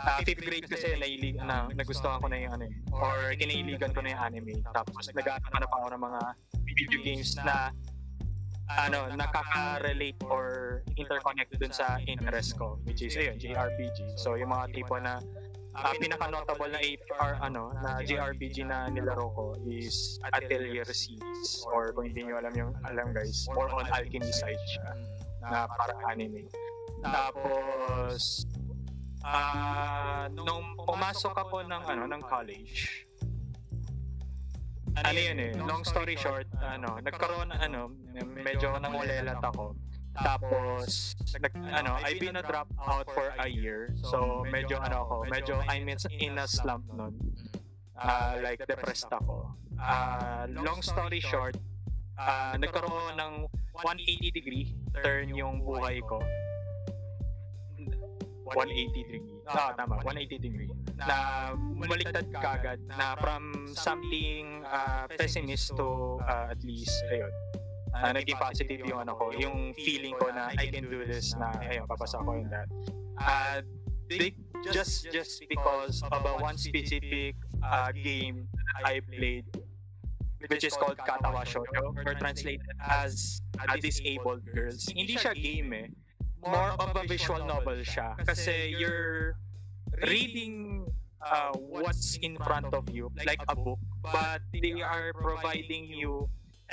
uh, 0.00 0.18
fifth 0.24 0.44
grade 0.44 0.64
kasi 0.64 0.96
nailig, 0.96 1.36
na, 1.36 1.68
nagustuhan 1.72 2.20
ko 2.20 2.26
na 2.32 2.36
yung 2.40 2.52
ano 2.56 2.64
eh, 2.64 2.74
or 2.94 3.36
kinahiligan 3.36 3.92
ko 3.92 4.00
na 4.00 4.16
yung 4.16 4.22
anime. 4.32 4.54
Tapos 4.72 5.12
naghahanap 5.12 5.70
ako 5.70 5.86
ng 5.92 6.02
mga 6.02 6.20
video 6.64 7.00
games 7.04 7.36
na 7.44 7.68
ano, 8.70 9.10
nakaka-relate 9.18 10.22
or 10.30 10.78
interconnect 10.94 11.50
dun 11.58 11.74
sa 11.74 11.98
interest 12.06 12.54
ko, 12.54 12.78
which 12.86 13.02
is, 13.02 13.18
ayun, 13.18 13.34
JRPG. 13.34 14.14
So, 14.14 14.38
yung 14.38 14.54
mga 14.54 14.70
tipo 14.70 14.94
na 15.02 15.18
uh, 15.74 15.94
pinaka-notable 15.98 16.70
na 16.70 16.80
AR, 16.80 17.32
ano, 17.42 17.70
na 17.82 18.02
JRPG 18.02 18.66
na 18.66 18.90
nilaro 18.90 19.30
ko 19.34 19.44
is 19.66 20.18
Atelier 20.32 20.86
series 20.90 21.64
or 21.70 21.92
kung 21.92 22.10
hindi 22.10 22.26
nyo 22.26 22.38
alam 22.42 22.54
yung 22.56 22.72
alam 22.86 23.14
guys, 23.14 23.46
more 23.54 23.70
on 23.70 23.86
alchemy 23.90 24.30
side 24.32 24.64
siya 24.70 24.90
na 25.44 25.66
para 25.70 25.94
anime. 26.10 26.46
Tapos 27.00 28.44
ah 29.20 30.32
nung 30.32 30.76
pumasok 30.80 31.34
ako 31.36 31.60
ng 31.68 31.82
ano 31.84 32.08
ng 32.08 32.22
college 32.24 33.04
ano 34.98 35.18
yun 35.18 35.38
eh, 35.38 35.52
long 35.54 35.86
story 35.86 36.18
short, 36.18 36.50
ano, 36.58 36.98
nagkaroon 36.98 37.54
ano, 37.54 37.94
medyo 38.42 38.74
nangulelat 38.74 39.38
ako. 39.38 39.78
Tapos, 40.20 41.16
nag, 41.40 41.52
ano, 41.72 41.96
I've 42.04 42.20
been 42.20 42.36
a 42.36 42.44
drop 42.44 42.68
out 42.84 43.08
for 43.08 43.32
a 43.40 43.48
year. 43.48 43.96
So, 44.04 44.44
medyo 44.44 44.76
ano 44.80 45.08
ako, 45.08 45.14
medyo 45.32 45.60
I'm 45.64 45.88
in, 45.88 45.98
in 46.20 46.38
a 46.38 46.46
slump 46.46 46.84
nun. 46.92 47.16
Mm. 47.16 47.60
Ah, 47.96 48.36
like, 48.40 48.60
depressed 48.64 49.08
ako. 49.12 49.52
Ah, 49.80 50.44
long 50.48 50.84
story 50.84 51.20
short, 51.20 51.56
ah, 52.20 52.52
nagkaroon 52.56 53.16
ng 53.16 53.32
180 53.80 54.28
degree 54.32 54.76
turn 55.00 55.32
yung 55.32 55.64
buhay 55.64 56.04
ko. 56.04 56.20
180 58.44 58.92
degree. 58.92 59.22
Ah, 59.46 59.72
tama, 59.72 60.02
180 60.02 60.42
degree. 60.42 60.70
Na 61.00 61.52
bumaliktad 61.54 62.26
kagad 62.34 62.80
na 62.88 63.14
from 63.16 63.70
something 63.72 64.66
ah, 64.66 65.06
pessimist 65.08 65.72
to 65.78 66.18
ah, 66.24 66.50
at 66.50 66.60
least, 66.66 66.92
ayun, 67.08 67.30
uh, 67.94 68.12
naging 68.12 68.38
positive 68.38 68.80
yung 68.86 69.00
ano 69.06 69.14
ko, 69.14 69.32
yung 69.34 69.74
feeling 69.74 70.14
ko 70.18 70.30
na 70.30 70.50
I 70.56 70.70
can 70.70 70.88
do 70.90 71.04
this 71.06 71.34
na 71.36 71.52
ayun, 71.62 71.86
papasa 71.86 72.22
ko 72.22 72.34
yung 72.34 72.50
that. 72.50 72.68
Uh, 73.20 73.60
they, 74.08 74.34
just 74.72 75.08
just 75.12 75.44
because 75.48 76.02
of 76.10 76.20
a 76.24 76.34
one 76.42 76.58
specific 76.58 77.36
uh, 77.62 77.92
game 77.92 78.48
I 78.84 79.00
played 79.00 79.46
which 80.48 80.64
is 80.64 80.72
called 80.72 80.96
Katawa 80.96 81.44
Shoujo 81.44 81.92
or 81.92 82.14
translated 82.14 82.64
as 82.80 83.42
a 83.68 83.76
disabled 83.76 84.40
girls. 84.54 84.88
Hindi 84.88 85.16
siya 85.16 85.36
game 85.36 85.72
eh. 85.72 85.88
More 86.40 86.72
of 86.80 86.96
a 86.96 87.04
visual 87.04 87.44
novel 87.44 87.84
siya 87.84 88.16
kasi 88.24 88.72
you're 88.72 89.36
reading 90.08 90.88
uh, 91.20 91.52
what's 91.52 92.16
in 92.24 92.40
front 92.40 92.72
of 92.72 92.88
you 92.88 93.12
like 93.28 93.40
a 93.48 93.56
book 93.56 93.78
but 94.00 94.40
they 94.56 94.80
are 94.80 95.12
providing 95.12 95.84
you 95.84 96.24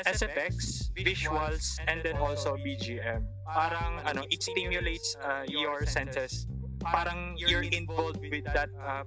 SFX, 0.06 0.90
visuals, 0.94 1.80
and 1.88 2.04
then 2.04 2.18
also 2.18 2.56
BGM. 2.62 3.26
Parang 3.50 4.02
ano, 4.06 4.24
it 4.30 4.44
stimulates 4.44 5.16
uh, 5.24 5.44
your 5.48 5.86
senses. 5.86 6.46
Parang 6.84 7.34
you're 7.38 7.66
involved 7.66 8.22
with 8.22 8.46
that 8.54 8.70
uh, 8.78 9.04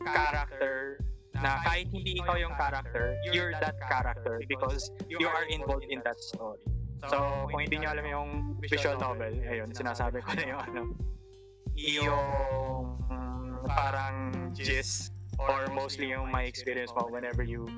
character 0.00 1.00
na 1.36 1.60
kahit 1.60 1.92
hindi 1.92 2.16
ikaw 2.16 2.40
yung 2.40 2.54
character, 2.56 3.16
you're 3.28 3.52
that 3.60 3.76
character 3.84 4.40
because 4.48 4.88
you 5.04 5.28
are 5.28 5.44
involved 5.52 5.84
in 5.88 6.00
that 6.04 6.16
story. 6.16 6.64
So, 7.12 7.46
kung 7.52 7.60
hindi 7.68 7.84
nyo 7.84 7.92
alam 7.92 8.06
yung 8.08 8.30
visual 8.64 8.96
novel, 8.96 9.36
ayun, 9.44 9.68
sinasabi 9.76 10.24
ko 10.24 10.32
na 10.32 10.44
yung 10.48 10.60
ano, 10.64 10.82
yung 11.76 12.26
parang 13.68 14.32
gist 14.56 15.12
or 15.36 15.68
mostly 15.76 16.08
yung 16.16 16.32
my 16.32 16.48
experience 16.48 16.88
mo 16.96 17.04
whenever 17.12 17.44
you 17.44 17.68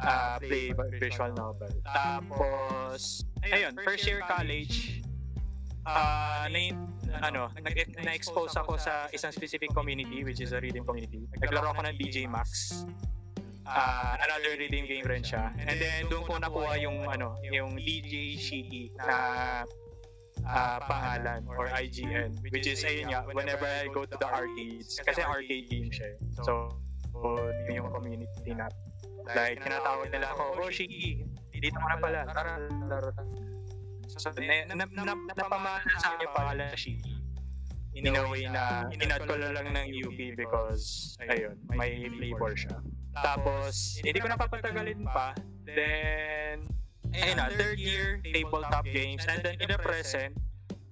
uh, 0.00 0.36
play 0.40 0.72
visual 1.00 1.32
novel. 1.32 1.72
Tapos, 1.84 3.24
ayun, 3.42 3.72
first 3.84 4.04
year 4.06 4.20
college, 4.26 5.02
uh, 5.86 6.46
na, 6.50 6.60
ano, 7.22 7.48
nag- 7.62 7.96
na-expose 8.02 8.56
ako 8.56 8.76
sa 8.76 9.08
isang 9.12 9.32
specific 9.32 9.70
community 9.72 10.24
which 10.24 10.40
is 10.40 10.52
a 10.52 10.60
reading 10.60 10.84
community. 10.84 11.24
Naglaro 11.40 11.72
ako 11.72 11.86
ng 11.86 11.96
DJ 11.96 12.28
Max. 12.28 12.84
Uh, 13.66 14.14
another 14.22 14.54
reading 14.62 14.86
game 14.86 15.02
rin 15.02 15.26
siya. 15.26 15.50
And 15.58 15.74
then 15.80 16.06
doon 16.06 16.22
ko 16.22 16.38
nakuha 16.38 16.78
yung 16.78 17.02
ano, 17.10 17.34
yung 17.42 17.74
DJ 17.74 18.38
Shiki 18.38 18.94
na 18.94 19.66
uh, 20.46 20.78
pangalan 20.86 21.42
or 21.50 21.66
IGN 21.74 22.38
which 22.54 22.70
is 22.70 22.86
ayun 22.86 23.10
nga 23.10 23.26
whenever 23.26 23.66
I 23.66 23.90
go 23.90 24.06
to 24.06 24.14
the 24.14 24.28
arcades 24.30 25.02
kasi 25.02 25.18
arcade 25.18 25.66
game 25.66 25.90
siya. 25.90 26.14
eh. 26.14 26.16
So, 26.46 26.78
yung 27.70 27.90
community 27.92 28.52
na 28.54 28.66
like 29.34 29.58
tinatawag 29.58 30.08
nila 30.12 30.30
ako, 30.32 30.42
oh 30.62 30.70
Shiki, 30.70 31.26
dito 31.50 31.76
ka 31.76 31.86
na 31.90 31.96
pala, 31.98 32.18
tara, 32.30 32.52
laro 32.86 33.10
tayo." 33.14 33.34
So, 34.16 34.30
na, 34.38 34.64
na, 34.70 34.86
na, 34.86 35.14
napamana 35.34 35.92
sa 35.98 36.14
akin 36.14 36.24
yung 36.24 36.34
pangalan 36.34 36.66
na 36.70 36.78
Shiki. 36.78 37.14
In 37.96 38.12
a 38.12 38.28
way 38.28 38.44
na 38.44 38.86
inad 38.92 39.24
ko 39.24 39.40
na 39.40 39.56
lang 39.56 39.72
ng 39.72 39.86
UP 40.04 40.18
because, 40.36 41.16
ayun, 41.26 41.56
may 41.72 42.04
flavor 42.12 42.52
siya. 42.52 42.76
Tapos, 43.16 43.96
hindi 44.04 44.20
ko 44.20 44.28
napapatagalin 44.28 45.00
pa. 45.08 45.32
Then, 45.64 46.68
ayun 47.16 47.36
na, 47.40 47.48
third 47.56 47.80
year, 47.80 48.20
tabletop 48.20 48.84
games. 48.84 49.24
And 49.24 49.40
then, 49.40 49.56
in 49.64 49.72
the 49.72 49.80
present, 49.80 50.36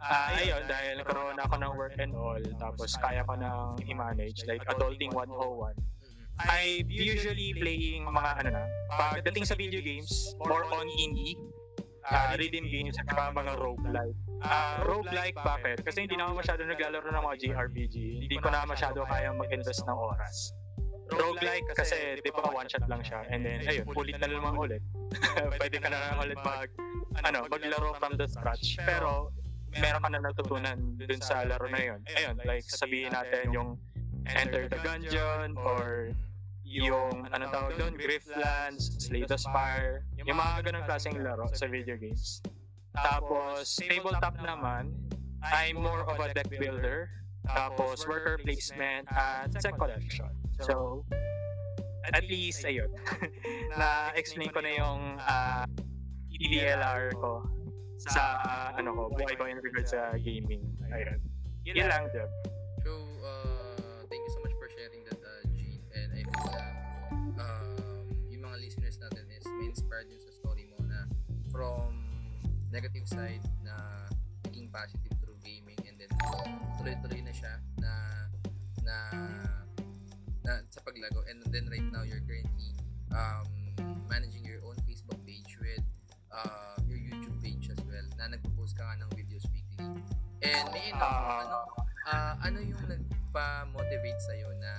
ah 0.00 0.32
ayun, 0.37 0.64
dahil 0.64 1.00
nagkaroon 1.00 1.37
ako 1.40 1.54
ng 1.60 1.72
work 1.76 1.96
and 2.00 2.12
all, 2.16 2.40
tapos 2.60 2.96
kaya 3.00 3.24
ko 3.24 3.37
nang 3.37 3.76
i-manage, 3.84 4.44
like 4.48 4.64
Adulting 4.68 5.12
101. 5.12 5.76
Mm. 6.34 6.50
I 6.50 6.82
usually 6.90 7.54
playing 7.54 8.10
mga 8.10 8.30
ano 8.42 8.48
na, 8.58 8.62
pagdating 8.90 9.46
sa 9.46 9.54
video 9.54 9.78
games, 9.78 10.34
more 10.42 10.66
on 10.66 10.86
indie, 10.98 11.38
uh, 12.10 12.34
rhythm 12.34 12.66
games, 12.66 12.98
at 12.98 13.06
saka 13.06 13.30
mga 13.30 13.54
roguelike. 13.58 14.18
Uh, 14.42 14.76
roguelike, 14.84 15.38
bakit? 15.40 15.80
Kasi 15.86 16.04
hindi 16.04 16.18
na 16.18 16.28
ako 16.28 16.42
masyado 16.42 16.60
naglalaro 16.66 17.08
ng 17.08 17.22
mga 17.22 17.36
JRPG. 17.38 17.96
Hindi 18.26 18.36
ko 18.42 18.50
na 18.50 18.66
masyado 18.66 19.06
kaya 19.06 19.30
mag-invest 19.30 19.86
ng 19.86 19.94
oras. 19.96 20.52
Roguelike 21.14 21.68
kasi, 21.76 22.18
di 22.18 22.30
ba, 22.32 22.48
one 22.50 22.66
shot 22.66 22.84
lang 22.88 23.04
siya. 23.04 23.22
And 23.28 23.44
then, 23.44 23.60
ayun, 23.64 23.84
ulit 23.92 24.16
na 24.18 24.26
naman 24.26 24.56
ulit. 24.56 24.82
Pwede 25.60 25.76
ka 25.78 25.88
na 25.92 25.98
lang 26.00 26.16
ulit 26.18 26.40
mag, 26.42 26.68
ano, 27.22 27.46
maglaro 27.46 27.94
from 28.00 28.16
the 28.18 28.26
scratch. 28.26 28.80
Pero, 28.82 29.30
meron 29.78 30.00
ka 30.02 30.08
na 30.10 30.18
natutunan 30.22 30.78
dun 30.98 31.20
sa 31.20 31.44
laro 31.44 31.68
na 31.70 31.80
yun. 31.80 32.00
Ayun, 32.18 32.36
like, 32.42 32.64
sabihin 32.66 33.12
natin 33.12 33.52
yung 33.52 33.76
Enter 34.26 34.68
the 34.68 34.80
Gungeon 34.80 35.56
or 35.60 36.12
yung 36.64 37.28
anong 37.30 37.52
tawag 37.52 37.74
doon, 37.78 37.94
Griftlands, 37.94 38.98
Slay 38.98 39.22
the 39.28 39.38
Spire, 39.38 40.02
yung 40.18 40.40
mga 40.40 40.66
ganun 40.66 40.84
klaseng 40.88 41.20
laro 41.20 41.46
sa 41.54 41.68
video 41.68 41.94
games. 41.94 42.40
Tapos, 42.96 43.78
tabletop 43.78 44.34
naman, 44.42 44.90
I'm 45.44 45.78
more 45.78 46.02
of 46.08 46.18
a 46.18 46.32
deck 46.32 46.48
builder, 46.50 47.10
tapos 47.46 48.08
worker 48.08 48.40
placement 48.40 49.06
at 49.12 49.52
set 49.60 49.76
collection. 49.76 50.32
So, 50.64 51.04
at 52.10 52.24
least, 52.26 52.64
ayun, 52.64 52.88
na-explain 53.78 54.50
ko 54.50 54.64
na 54.64 54.72
yung 54.74 55.00
uh, 55.20 55.64
EDLR 56.32 57.12
ko 57.20 57.44
sa, 58.00 58.40
ano 58.74 58.90
ko, 58.94 59.02
buhay 59.14 59.37
ko 59.37 59.44
in 59.46 59.60
regards 59.60 59.92
sa 59.92 60.16
gaming. 60.18 60.64
Ayun. 60.90 61.20
Yun 61.64 61.87
lang, 61.87 62.08
Jeb. 62.10 62.28
Uh, 64.14 64.16
thank 64.16 64.29
you 64.29 64.35
so 64.35 64.40
much 64.46 64.55
for 64.59 64.68
sharing 64.70 65.03
that, 65.11 65.18
uh, 65.18 65.42
Gene. 65.59 65.83
And 65.90 66.12
I 66.14 66.22
hope 66.22 66.55
na 67.35 67.42
um, 67.42 68.07
yung 68.31 68.46
mga 68.46 68.62
listeners 68.62 68.98
natin 69.03 69.27
is 69.35 69.42
may 69.59 69.66
inspired 69.66 70.07
din 70.07 70.22
sa 70.22 70.31
story 70.31 70.70
mo 70.70 70.79
na 70.87 71.11
from 71.50 71.98
negative 72.70 73.11
side 73.11 73.42
na 73.66 73.74
naging 74.46 74.70
positive 74.70 75.11
through 75.18 75.35
gaming 75.42 75.79
and 75.90 75.98
then 75.98 76.11
tuloy-tuloy 76.79 77.27
na 77.27 77.35
siya 77.35 77.59
na 77.83 77.92
na 78.87 78.96
na 80.46 80.53
sa 80.70 80.79
paglaro 80.87 81.27
and 81.27 81.42
then 81.50 81.66
right 81.66 81.87
now 81.90 82.07
you're 82.07 82.22
currently 82.22 82.70
um, 83.11 83.50
managing 84.07 84.46
your 84.46 84.62
own 84.62 84.79
Facebook 84.87 85.18
page 85.27 85.59
with 85.59 85.83
uh, 86.31 86.79
your 86.87 87.03
YouTube 87.03 87.35
page 87.42 87.66
as 87.66 87.83
well 87.83 88.07
na 88.14 88.31
nagpo-post 88.31 88.79
ka 88.79 88.87
nga 88.87 88.94
ng 88.94 89.11
videos 89.18 89.42
weekly. 89.50 89.90
And 90.44 90.66
may 90.70 90.94
ano, 90.94 91.03
ano, 91.03 91.59
uh, 92.07 92.35
ano 92.46 92.62
yung 92.62 92.79
nagpa-motivate 93.34 94.20
sa'yo 94.30 94.46
na 94.62 94.72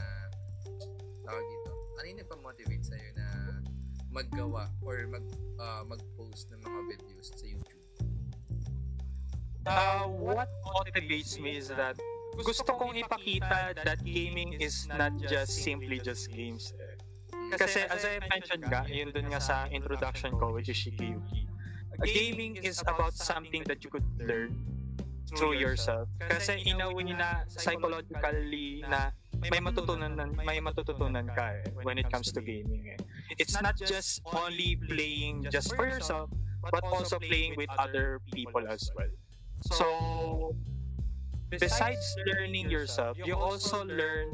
tawag 1.27 1.43
dito? 1.43 1.71
Ano 1.99 2.05
yung 2.07 2.19
nagpa-motivate 2.23 2.85
sa'yo 2.87 3.09
na 3.19 3.27
maggawa 4.15 4.71
or 4.79 5.03
mag 5.11 5.27
uh, 5.59 5.83
mag-post 5.83 6.47
ng 6.55 6.63
mga 6.63 6.79
videos 6.87 7.35
sa 7.35 7.43
YouTube? 7.43 7.83
Uh, 9.67 10.07
what 10.07 10.47
motivates 10.71 11.35
me 11.35 11.59
is 11.59 11.67
that 11.67 11.99
gusto 12.39 12.63
kong 12.71 12.95
ipakita 12.95 13.75
that 13.83 13.99
gaming 14.07 14.55
is 14.63 14.87
not 14.87 15.11
just 15.27 15.59
simply 15.59 15.99
just 15.99 16.31
games. 16.31 16.71
Kasi 17.59 17.83
as 17.91 18.07
I 18.07 18.23
mentioned 18.31 18.71
nga, 18.71 18.87
yun 18.87 19.11
dun 19.11 19.35
nga 19.35 19.43
sa 19.43 19.67
introduction 19.67 20.31
ko, 20.39 20.55
which 20.55 20.71
is 20.71 20.79
Shikiyuki, 20.79 21.43
gaming 22.07 22.55
is 22.63 22.79
about 22.87 23.19
something 23.19 23.67
that 23.67 23.83
you 23.83 23.91
could 23.91 24.07
learn 24.15 24.55
through 25.33 25.57
yourself. 25.57 26.07
Kasi 26.21 26.61
in 26.65 26.81
a 26.81 26.89
way 26.93 27.09
na 27.15 27.45
psychologically 27.49 28.85
na 28.85 29.09
may 29.41 29.59
matutunan 29.59 30.15
may 30.45 30.61
matututunan 30.61 31.27
ka 31.33 31.59
eh, 31.59 31.65
when 31.83 31.97
it 31.97 32.07
comes 32.09 32.31
to 32.31 32.39
gaming 32.41 32.93
eh. 32.93 32.99
It's 33.37 33.57
not 33.59 33.75
just 33.77 34.21
only 34.31 34.77
playing 34.87 35.49
just 35.49 35.73
for 35.75 35.89
yourself, 35.89 36.29
but 36.71 36.83
also 36.85 37.19
playing 37.19 37.57
with 37.57 37.69
other 37.77 38.21
people 38.31 38.63
as 38.69 38.89
well. 38.95 39.11
So, 39.73 40.55
besides 41.49 42.03
learning 42.25 42.69
yourself, 42.69 43.17
you 43.17 43.35
also 43.35 43.83
learn 43.85 44.29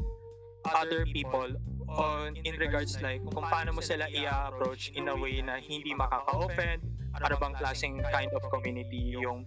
other 0.65 1.05
people 1.05 1.55
on 1.89 2.37
in 2.47 2.55
regards 2.55 2.95
like 3.01 3.19
kung 3.33 3.43
paano 3.43 3.75
mo 3.75 3.81
sila 3.81 4.07
i-approach 4.07 4.93
in 4.95 5.09
a 5.11 5.15
way 5.15 5.41
na 5.43 5.59
hindi 5.59 5.91
makaka-offend, 5.91 6.79
ano 7.19 7.35
bang 7.35 7.55
klaseng 7.59 7.99
kind 8.11 8.31
of 8.31 8.43
community 8.47 9.17
yung 9.17 9.43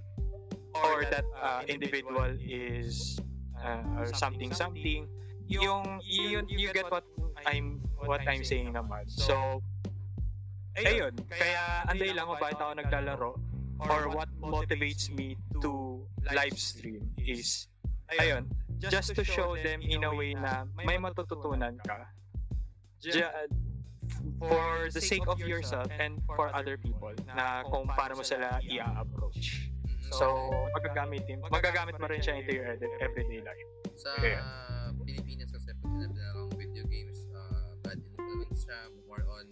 or 0.82 1.06
that 1.06 1.24
uh, 1.38 1.62
individual 1.68 2.34
is 2.42 3.18
uh, 3.62 3.82
or 3.98 4.06
something 4.14 4.50
something. 4.52 5.06
Yung 5.46 6.00
yun 6.02 6.48
you 6.48 6.72
get 6.72 6.90
what 6.90 7.04
I'm 7.46 7.78
what 8.00 8.24
I'm 8.24 8.42
saying 8.42 8.72
naman 8.72 9.06
so 9.06 9.60
ayun. 10.74 11.12
Kaya 11.28 11.84
anday 11.86 12.16
lang 12.16 12.26
kung 12.26 12.40
bakit 12.40 12.58
ako 12.58 12.72
naglalaro 12.80 13.32
or 13.84 14.00
what 14.08 14.30
motivates 14.40 15.12
me 15.12 15.36
to 15.60 16.00
live 16.32 16.56
stream 16.56 17.04
is 17.20 17.68
ayun, 18.16 18.48
just 18.78 19.12
to 19.12 19.22
show 19.24 19.56
them 19.58 19.82
in 19.82 20.04
a 20.04 20.12
way 20.12 20.32
na 20.32 20.64
may 20.80 20.96
matututunan 20.96 21.76
ka. 21.84 22.08
For 24.40 24.88
the 24.92 25.00
sake 25.00 25.24
of 25.28 25.40
yourself 25.40 25.88
and 25.96 26.20
for 26.24 26.52
other 26.52 26.76
people 26.76 27.12
na 27.32 27.64
kung 27.68 27.88
paano 27.88 28.20
mo 28.20 28.24
sila 28.24 28.60
i-approach. 28.64 29.73
So, 30.14 30.26
magagamit, 30.70 31.26
din, 31.26 31.42
magagamit 31.50 31.98
mo 31.98 32.06
rin 32.06 32.22
siya 32.22 32.38
into 32.38 32.54
your 32.54 32.78
everyday 33.02 33.42
life. 33.42 33.68
Sa 33.98 34.10
yeah. 34.22 34.94
Pilipinas 35.02 35.50
kasi 35.50 35.74
pag 35.74 35.90
sinabi 35.90 36.14
na 36.14 36.32
lang 36.38 36.50
video 36.54 36.84
games, 36.86 37.18
uh, 37.34 37.74
bad 37.82 37.98
influence 37.98 38.62
siya, 38.62 38.78
more 39.10 39.26
on 39.26 39.46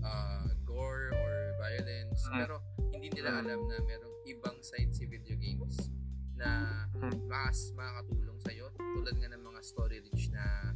uh, 0.00 0.48
gore 0.64 1.12
or 1.12 1.32
violence. 1.60 2.24
Mm. 2.32 2.36
Pero 2.40 2.54
hindi 2.96 3.08
nila 3.12 3.36
mm. 3.36 3.40
alam 3.44 3.60
na 3.68 3.76
merong 3.84 4.16
ibang 4.28 4.56
side 4.64 4.92
si 4.96 5.04
video 5.04 5.36
games 5.36 5.92
na 6.38 6.86
hmm. 6.94 7.26
mas 7.26 7.74
makakatulong 7.74 8.38
sa'yo. 8.46 8.70
Tulad 8.78 9.14
nga 9.18 9.28
ng 9.34 9.42
mga 9.42 9.60
story-rich 9.66 10.30
na 10.30 10.70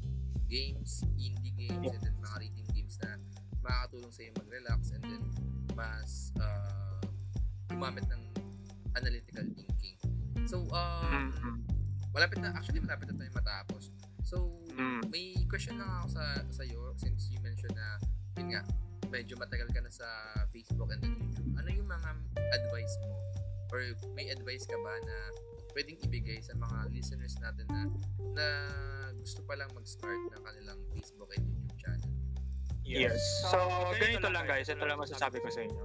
games, 0.51 1.07
indie 1.15 1.55
games, 1.55 1.87
and 1.95 2.03
then 2.03 2.19
mga 2.19 2.37
reading 2.43 2.69
games 2.75 2.99
na 2.99 3.15
makakatulong 3.63 4.11
sa'yo 4.11 4.31
mag-relax 4.43 4.91
and 4.91 5.03
then 5.07 5.23
mas 5.79 6.35
uh, 6.43 6.99
gumamit 7.71 8.03
ng 8.11 8.32
analytical 8.97 9.45
thinking. 9.55 9.97
So, 10.47 10.67
um, 10.75 11.33
mm-hmm. 11.33 11.57
malapit 12.13 12.39
na, 12.43 12.53
actually 12.53 12.81
malapit 12.83 13.13
na 13.13 13.17
tayo 13.17 13.31
matapos. 13.37 13.93
So, 14.23 14.53
mm. 14.75 15.13
may 15.13 15.35
question 15.51 15.77
lang 15.77 15.89
ako 16.03 16.17
sa 16.17 16.25
sa'yo 16.51 16.95
since 16.97 17.29
you 17.29 17.39
mentioned 17.43 17.75
na, 17.75 17.99
yun 18.39 18.57
nga, 18.57 18.63
medyo 19.13 19.37
matagal 19.37 19.69
ka 19.69 19.81
na 19.85 19.93
sa 19.93 20.09
Facebook 20.49 20.89
and 20.89 21.05
then 21.05 21.13
YouTube. 21.21 21.53
Ano 21.61 21.69
yung 21.69 21.89
mga 21.89 22.11
advice 22.57 22.95
mo? 23.05 23.13
Or 23.73 23.81
may 24.17 24.33
advice 24.33 24.65
ka 24.65 24.77
ba 24.81 24.95
na 25.05 25.17
pwedeng 25.77 26.01
ibigay 26.05 26.41
sa 26.41 26.57
mga 26.57 26.93
listeners 26.93 27.37
natin 27.41 27.65
na 27.69 27.81
na 28.33 28.47
gusto 29.21 29.45
pa 29.45 29.57
lang 29.57 29.69
mag-start 29.77 30.21
ng 30.33 30.43
kanilang 30.45 30.81
Facebook 30.93 31.29
and 31.37 31.45
YouTube 31.45 31.77
channel? 31.77 32.13
Yes. 32.83 33.21
So, 33.49 33.57
ganito 33.97 34.29
lang 34.29 34.45
guys, 34.45 34.69
ito 34.69 34.85
lang 34.85 34.99
masasabi 35.01 35.39
ko 35.41 35.49
sa 35.49 35.65
inyo. 35.65 35.85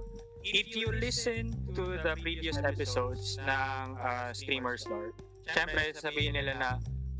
If 0.52 0.76
you 0.76 0.88
listen 0.92 1.52
to 1.76 2.00
the 2.00 2.16
previous 2.20 2.56
episodes 2.56 3.36
ng 3.36 3.84
uh, 4.00 4.32
Streamer 4.32 4.80
Store, 4.80 5.12
syempre 5.44 5.92
sabihin 5.92 6.36
nila 6.40 6.56
na 6.56 6.68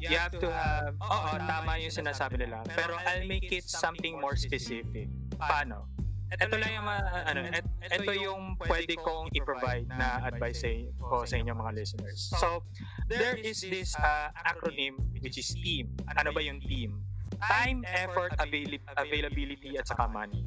you 0.00 0.14
have 0.16 0.32
to 0.38 0.48
have, 0.48 0.94
oo, 0.96 1.30
tama 1.42 1.76
yung 1.82 1.92
sinasabi 1.92 2.40
nila, 2.40 2.62
pero 2.72 2.96
I'll 2.96 3.26
make 3.26 3.50
it 3.52 3.66
something 3.66 4.16
more 4.16 4.38
specific. 4.38 5.10
Paano? 5.36 5.88
ito 6.28 6.56
lang 6.60 6.70
yung 6.76 6.84
uh, 6.84 7.24
ano, 7.24 7.40
ito 7.88 8.12
yung 8.12 8.52
pwede 8.68 9.00
kong 9.00 9.32
i-provide 9.32 9.88
na 9.88 10.20
advice 10.28 10.60
ko 11.00 11.24
sa 11.24 11.40
inyo 11.40 11.56
mga 11.56 11.72
listeners. 11.72 12.28
So, 12.36 12.60
there 13.08 13.40
is 13.40 13.64
this 13.64 13.96
uh, 13.96 14.28
acronym 14.44 15.00
which 15.24 15.40
is 15.40 15.48
TEAM. 15.56 15.88
Ano 16.20 16.36
ba 16.36 16.44
yung 16.44 16.60
TEAM? 16.60 17.00
Time, 17.40 17.80
effort, 17.88 18.36
avail- 18.36 18.82
availability, 18.98 19.80
at 19.80 19.88
saka 19.88 20.04
money. 20.04 20.44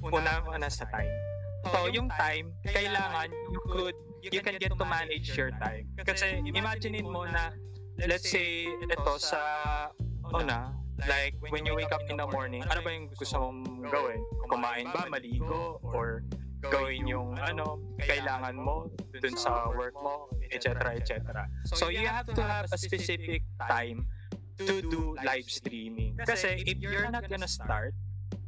Una, 0.00 0.40
una 0.48 0.70
sa 0.72 0.88
time. 0.88 1.12
So, 1.72 1.88
yung 1.92 2.08
time, 2.14 2.52
kailangan 2.64 3.28
you 3.52 3.60
could, 3.68 3.96
you 4.24 4.40
can 4.40 4.56
get 4.56 4.72
to 4.72 4.84
manage 4.84 5.36
your 5.36 5.52
time. 5.60 5.88
Kasi 6.00 6.40
imaginein 6.48 7.08
mo 7.08 7.24
na, 7.28 7.52
let's 8.04 8.28
say, 8.28 8.68
ito 8.68 9.12
sa, 9.20 9.40
una, 10.32 10.72
Like, 11.06 11.38
when 11.38 11.62
you 11.62 11.76
wake 11.76 11.92
up 11.92 12.02
in 12.10 12.16
the 12.18 12.26
morning, 12.26 12.66
ano 12.66 12.82
ba 12.82 12.90
yung 12.90 13.06
gusto 13.14 13.38
mong 13.38 13.86
gawin? 13.86 14.18
Kumain 14.50 14.90
ba, 14.90 15.06
maligo, 15.06 15.78
or 15.86 16.26
gawin 16.58 17.06
yung 17.06 17.38
ano, 17.38 17.78
kailangan 18.02 18.58
mo 18.58 18.90
dun 19.14 19.38
sa 19.38 19.70
work 19.70 19.94
mo, 19.94 20.26
etc. 20.50 20.98
etc. 20.98 21.46
So, 21.70 21.86
you 21.86 22.10
have 22.10 22.26
to 22.34 22.42
have 22.42 22.66
a 22.74 22.78
specific 22.78 23.46
time 23.70 24.10
to 24.58 24.82
do 24.82 25.14
live 25.22 25.46
streaming. 25.46 26.18
Kasi 26.18 26.66
if 26.66 26.82
you're 26.82 27.06
not 27.14 27.22
gonna 27.30 27.46
start, 27.46 27.94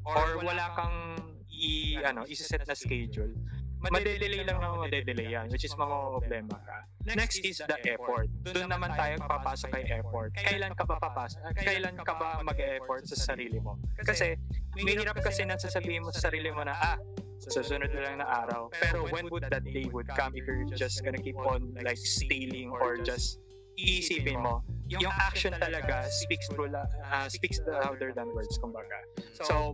or 0.03 0.43
wala 0.43 0.75
kang 0.75 1.23
i 1.61 2.01
ano, 2.01 2.25
i-set 2.25 2.65
na 2.65 2.73
schedule, 2.73 3.37
madedelay 3.85 4.45
lang 4.45 4.61
naman 4.61 4.89
madedelay 4.89 5.29
yan, 5.33 5.47
which 5.53 5.65
is 5.65 5.73
mga 5.77 5.93
problema 5.93 6.57
ka. 6.65 6.79
Next 7.17 7.41
is 7.41 7.61
the 7.65 7.79
effort. 7.89 8.29
Doon 8.45 8.69
naman 8.69 8.93
tayo 8.93 9.17
papasok 9.25 9.69
kay 9.73 9.85
effort. 10.01 10.33
Kailan 10.37 10.73
ka 10.77 10.85
ba 10.85 10.97
papasok? 11.01 11.41
Kailan 11.57 11.97
ka 11.97 12.13
ba 12.17 12.41
mag-effort 12.45 13.09
sa 13.09 13.17
sarili 13.17 13.57
mo? 13.57 13.81
Kasi, 14.05 14.37
may 14.77 14.97
hirap 14.97 15.17
kasi 15.21 15.49
na 15.49 15.57
sasabihin 15.57 16.05
mo 16.05 16.13
sa 16.13 16.29
sarili 16.29 16.53
mo 16.53 16.61
na, 16.65 16.77
ah, 16.77 16.99
susunod 17.41 17.89
na 17.89 18.01
lang 18.05 18.17
na 18.21 18.29
araw. 18.45 18.69
Pero 18.69 19.09
when 19.09 19.25
would 19.33 19.49
that 19.49 19.65
day 19.65 19.89
would 19.89 20.09
come 20.13 20.37
if 20.37 20.45
you're 20.45 20.69
just 20.77 21.01
gonna 21.01 21.21
keep 21.21 21.41
on 21.41 21.73
like 21.81 21.97
stealing 21.97 22.69
or 22.69 23.01
just 23.01 23.41
iisipin 23.81 24.37
mo, 24.45 24.61
yung 24.93 25.09
action 25.17 25.57
talaga 25.57 26.05
speaks 26.11 26.45
through 26.53 26.69
uh, 26.69 27.29
speaks 27.33 27.57
louder 27.65 28.13
than 28.13 28.29
words 28.37 28.61
kumbaga. 28.61 29.01
So 29.33 29.73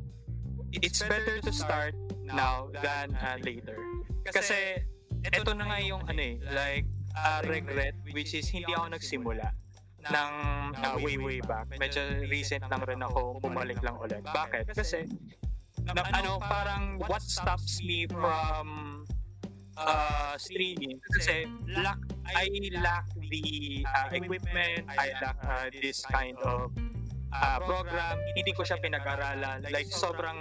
it's 0.72 1.02
better 1.02 1.40
to 1.40 1.52
start 1.52 1.94
now 2.22 2.68
than 2.82 3.14
uh, 3.16 3.36
later. 3.42 3.78
Kasi, 4.26 4.82
ito 5.22 5.50
na 5.54 5.64
nga 5.70 5.78
yung 5.82 6.02
ano 6.06 6.20
eh, 6.20 6.36
like, 6.50 6.86
uh, 7.14 7.40
regret, 7.46 7.94
which 8.10 8.34
is 8.34 8.48
hindi 8.50 8.74
ako 8.74 8.96
nagsimula. 8.96 9.48
ng 10.06 10.32
uh, 10.78 10.96
way 11.02 11.18
way 11.18 11.42
back. 11.42 11.66
Medyo 11.74 12.30
recent 12.30 12.62
lang 12.70 12.82
rin 12.86 13.02
ako 13.02 13.42
bumalik 13.42 13.82
lang 13.82 13.98
ulit. 13.98 14.22
Bakit? 14.22 14.70
Kasi, 14.70 15.02
na, 15.82 16.02
ano, 16.14 16.38
parang 16.38 16.98
what 17.06 17.22
stops 17.22 17.82
me 17.82 18.06
from 18.06 19.02
uh, 19.78 20.34
streaming? 20.38 20.98
kasi 21.18 21.46
lack, 21.74 21.98
I 22.26 22.46
lack 22.78 23.06
the 23.18 23.82
uh, 23.86 24.08
equipment, 24.14 24.86
I 24.94 25.14
lack 25.22 25.38
uh, 25.42 25.68
this 25.74 26.02
kind 26.06 26.38
of 26.42 26.70
uh, 27.36 27.58
program. 27.62 28.16
Hindi 28.32 28.52
ko 28.56 28.64
siya 28.64 28.80
pinag-aralan. 28.80 29.68
Like, 29.68 29.92
sobrang 29.92 30.40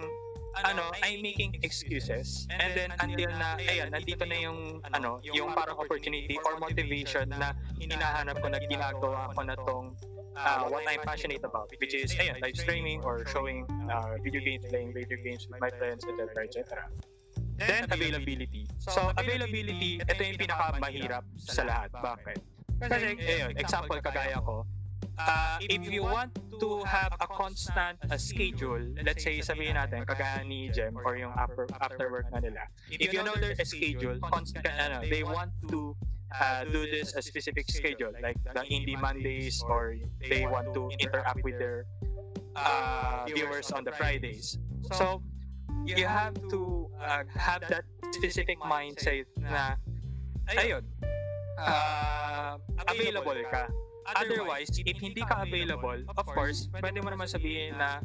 ano, 0.63 0.87
I'm 1.03 1.19
making 1.19 1.59
excuses. 1.63 2.47
And 2.47 2.71
then 2.71 2.89
until 3.03 3.27
na, 3.35 3.59
ayan, 3.59 3.91
nandito 3.91 4.23
na 4.23 4.37
yung, 4.39 4.79
ano, 4.87 5.19
yung 5.27 5.51
parang 5.51 5.75
opportunity 5.75 6.39
or 6.47 6.55
motivation 6.59 7.27
na 7.27 7.51
hinahanap 7.75 8.39
ko 8.39 8.47
na 8.47 8.59
ginagawa 8.63 9.35
ko 9.35 9.41
na 9.43 9.55
tong 9.59 9.99
uh, 10.37 10.63
what 10.71 10.87
I'm 10.87 11.03
passionate 11.03 11.43
about, 11.43 11.71
which 11.79 11.91
is, 11.91 12.15
ayan, 12.15 12.39
live 12.39 12.55
streaming 12.55 13.03
or 13.03 13.27
showing 13.27 13.67
uh, 13.91 14.15
video 14.23 14.39
games, 14.39 14.63
playing 14.71 14.95
video 14.95 15.19
games 15.19 15.47
with 15.49 15.59
my 15.59 15.71
friends, 15.75 16.07
etc., 16.07 16.47
etc. 16.47 16.87
Then, 17.55 17.87
availability. 17.91 18.67
So, 18.79 19.11
availability, 19.15 20.03
ito 20.03 20.21
yung 20.23 20.39
pinakamahirap 20.39 21.23
sa 21.39 21.63
lahat. 21.63 21.89
Bakit? 21.91 22.39
Kasi, 22.83 23.15
ayun, 23.15 23.55
example, 23.55 23.99
kagaya 24.03 24.39
ko, 24.43 24.67
uh, 25.17 25.57
if 25.61 25.91
you 25.91 26.03
want 26.03 26.31
to 26.59 26.83
have 26.83 27.13
a 27.19 27.27
constant 27.27 27.97
uh, 28.09 28.17
schedule, 28.17 28.81
let's 29.03 29.23
say 29.23 29.39
sabihin 29.39 29.75
natin, 29.75 30.05
kagaya 30.05 30.43
ni 30.45 30.69
Jem 30.69 30.95
or 31.03 31.15
yung 31.15 31.33
after, 31.35 31.67
after 31.81 32.11
work 32.11 32.27
na 32.31 32.39
nila, 32.39 32.63
if 32.91 33.11
you 33.13 33.23
know 33.23 33.35
there's 33.39 33.59
a 33.59 33.67
schedule, 33.67 34.19
constant, 34.31 34.65
ano, 34.67 35.01
they 35.07 35.23
want 35.23 35.51
to 35.67 35.95
uh, 36.39 36.63
do 36.65 36.87
this 36.91 37.15
a 37.15 37.21
specific 37.21 37.69
schedule, 37.69 38.11
like 38.21 38.37
the 38.43 38.63
Indie 38.67 38.99
Mondays 38.99 39.63
or 39.67 39.95
they 40.29 40.45
want 40.45 40.73
to 40.73 40.91
interact 40.99 41.43
with 41.43 41.59
their 41.59 41.85
uh, 42.55 43.25
viewers 43.27 43.71
on 43.71 43.83
the 43.83 43.91
Fridays. 43.91 44.57
So, 44.93 45.21
you 45.85 46.05
have 46.05 46.35
to 46.49 46.89
uh, 47.01 47.23
have 47.35 47.61
that 47.69 47.83
specific 48.11 48.59
mindset 48.61 49.25
na, 49.37 49.75
ayun, 50.49 50.83
uh, 51.59 52.57
available 52.87 53.37
ka. 53.51 53.67
Otherwise, 54.13 54.69
if 54.85 54.97
hindi 55.01 55.21
ka 55.25 55.41
available, 55.41 55.97
of 56.13 56.27
course, 56.29 56.69
pwede 56.77 57.01
mo 57.01 57.09
naman 57.09 57.25
sabihin 57.25 57.73
na, 57.77 57.97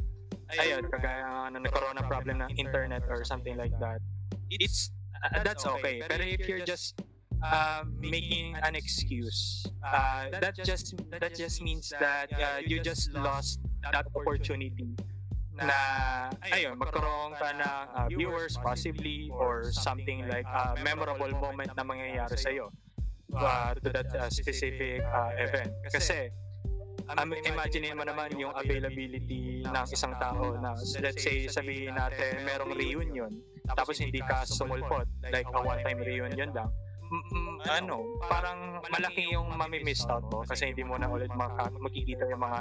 ayun, 0.49 0.89
kagaya 0.89 1.49
na 1.53 1.57
nagkaroon 1.61 1.95
ng 2.01 2.07
problem 2.09 2.41
ng 2.41 2.49
internet 2.57 3.05
or 3.05 3.21
something 3.21 3.53
like 3.53 3.73
that. 3.77 4.01
It's, 4.49 4.89
uh, 5.21 5.43
that's 5.45 5.65
okay. 5.77 6.01
Pero 6.09 6.25
if 6.25 6.49
you're 6.49 6.65
just 6.65 6.97
uh, 7.45 7.83
making 7.99 8.57
an 8.63 8.75
excuse, 8.75 9.65
uh, 9.85 10.29
that 10.41 10.57
just 10.57 10.97
that 11.21 11.33
just 11.35 11.61
means 11.61 11.93
that 11.99 12.33
uh, 12.33 12.59
you 12.65 12.81
just 12.81 13.13
lost 13.13 13.61
that 13.91 14.05
opportunity 14.15 14.89
na 15.61 16.31
ayun 16.47 16.79
magkaroon 16.79 17.35
ka 17.37 17.51
ng 17.53 17.85
uh, 17.93 18.07
viewers 18.09 18.57
possibly 18.63 19.29
or 19.35 19.69
something 19.69 20.25
like 20.31 20.47
a 20.47 20.79
memorable 20.81 21.29
moment 21.37 21.69
na 21.75 21.83
mangyayari 21.83 22.33
sa 22.39 22.49
iyo 22.49 22.71
uh, 23.35 23.71
to 23.79 23.89
that 23.91 24.09
uh, 24.15 24.29
specific 24.29 25.01
uh, 25.03 25.31
event. 25.37 25.71
Kasi, 25.91 26.31
um, 27.09 27.31
imagine 27.33 27.91
mo 27.95 28.03
naman 28.05 28.31
yung 28.37 28.53
availability 28.55 29.65
ng 29.65 29.85
isang 29.91 30.15
tao 30.21 30.55
na 30.59 30.75
let's 31.03 31.23
say 31.23 31.47
sabihin 31.47 31.95
natin 31.95 32.45
merong 32.45 32.71
reunion 32.75 33.31
tapos 33.75 33.99
hindi 33.99 34.19
ka 34.23 34.43
sumulpot 34.47 35.07
like 35.31 35.47
a 35.47 35.61
one-time 35.61 35.99
reunion 36.03 36.51
lang 36.55 36.69
mm, 37.11 37.67
ano, 37.67 38.19
parang 38.31 38.79
malaki 38.87 39.31
yung 39.31 39.51
mamimiss 39.55 40.07
out 40.07 40.23
mo 40.31 40.43
kasi 40.47 40.71
hindi 40.71 40.83
mo 40.87 40.95
na 40.95 41.11
ulit 41.11 41.31
maka- 41.35 41.71
makikita 41.79 42.27
yung 42.31 42.41
mga 42.41 42.59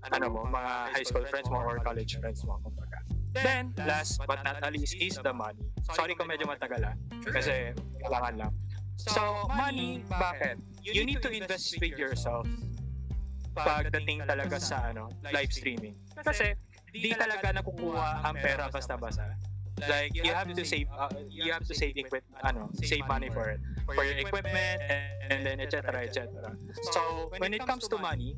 ano 0.00 0.26
mo, 0.32 0.40
mga 0.48 0.72
high 0.96 1.04
school 1.04 1.26
friends 1.28 1.48
mo 1.52 1.60
or 1.60 1.76
college 1.84 2.16
friends 2.16 2.40
mo 2.48 2.56
kumbaga. 2.64 3.04
Then, 3.30 3.76
last 3.86 4.18
but 4.26 4.42
not 4.42 4.58
least 4.72 4.96
is 4.98 5.20
the 5.20 5.30
money. 5.30 5.62
Sorry 5.94 6.18
kung 6.18 6.26
medyo 6.26 6.50
matagal 6.50 6.82
ah, 6.82 6.96
kasi 7.30 7.70
kailangan 8.02 8.34
lang. 8.40 8.52
So, 9.08 9.48
money, 9.48 10.04
bakit? 10.08 10.60
You 10.84 11.04
need 11.04 11.22
to 11.24 11.30
invest 11.32 11.76
with 11.80 11.96
yourself 11.96 12.44
pagdating 13.56 14.24
talaga 14.28 14.56
sa 14.60 14.92
ano, 14.92 15.10
live 15.32 15.52
streaming. 15.52 15.96
Kasi, 16.20 16.54
di 16.92 17.12
talaga 17.14 17.50
nakukuha 17.54 18.24
ang 18.24 18.36
pera 18.38 18.68
basta-basta. 18.70 19.36
Like, 19.88 20.12
you 20.12 20.28
have 20.28 20.52
to 20.52 20.64
save, 20.64 20.92
uh, 20.92 21.08
you 21.32 21.48
have 21.52 21.64
to 21.64 21.72
save 21.72 21.96
equip, 21.96 22.24
ano, 22.44 22.68
save 22.84 23.06
money 23.08 23.32
for 23.32 23.48
it. 23.48 23.60
For 23.88 24.04
your 24.04 24.20
equipment, 24.20 24.84
and, 24.84 25.32
and 25.32 25.40
then, 25.40 25.56
etc., 25.56 26.04
etc. 26.04 26.28
So, 26.92 27.32
when 27.40 27.56
it 27.56 27.64
comes 27.64 27.88
to 27.88 27.96
money, 27.96 28.36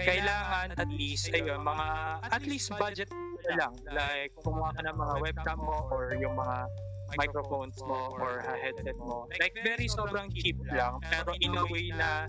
kailangan 0.00 0.80
at 0.80 0.88
least, 0.88 1.28
ayun, 1.36 1.60
mga, 1.60 1.86
at 2.32 2.42
least 2.48 2.72
budget 2.80 3.12
lang. 3.52 3.76
Like, 3.92 4.32
kumuha 4.40 4.72
ka 4.72 4.80
ng 4.88 4.96
mga 4.96 5.14
webcam 5.20 5.58
mo 5.60 5.84
or 5.92 6.16
yung 6.16 6.32
mga 6.32 6.64
microphones 7.16 7.78
mo 7.82 8.14
or 8.18 8.42
headset 8.44 8.98
mo. 8.98 9.26
Like, 9.38 9.54
very 9.62 9.86
sobrang 9.88 10.30
cheap 10.34 10.58
lang. 10.70 11.00
Pero 11.06 11.34
in 11.40 11.56
a 11.56 11.64
way 11.66 11.90
na 11.94 12.28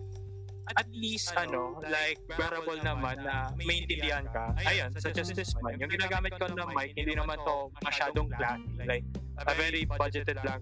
at 0.77 0.87
least 0.93 1.33
ano, 1.35 1.81
like 1.83 2.21
wearable 2.37 2.79
naman 2.79 3.19
na 3.25 3.51
maintindihan 3.59 4.23
ka. 4.29 4.55
Ayun, 4.63 4.93
such 4.95 5.17
as 5.17 5.33
this 5.33 5.51
one. 5.59 5.75
Yung 5.81 5.91
ginagamit 5.91 6.37
ko 6.37 6.47
ng 6.47 6.69
mic, 6.71 6.95
hindi 6.95 7.17
naman 7.17 7.41
to 7.43 7.73
masyadong 7.83 8.29
classy. 8.31 8.69
Like, 8.85 9.05
a 9.41 9.53
very 9.57 9.83
budgeted 9.83 10.39
lang. 10.45 10.61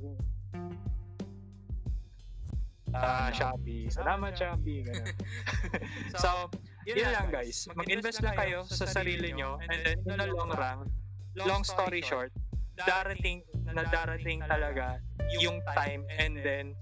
Ah, 2.89 3.29
uh, 3.29 3.29
Shopee. 3.29 3.86
Salamat, 3.93 4.34
Shopee. 4.34 4.82
Ganun. 4.82 5.13
so, 6.17 6.49
yun 6.89 7.05
lang 7.05 7.29
guys. 7.29 7.69
Mag-invest 7.77 8.25
lang 8.25 8.34
kayo 8.34 8.65
sa 8.65 8.89
sarili 8.89 9.29
nyo 9.38 9.62
and 9.69 9.86
then 9.86 9.97
in 10.01 10.17
the 10.17 10.27
long 10.34 10.49
run, 10.49 10.89
long 11.38 11.62
story 11.62 12.01
short, 12.01 12.34
darating 12.85 13.43
na 13.73 13.83
darating 13.87 14.41
talaga 14.45 14.99
yung 15.37 15.61
time 15.75 16.03
and 16.17 16.41
then 16.41 16.73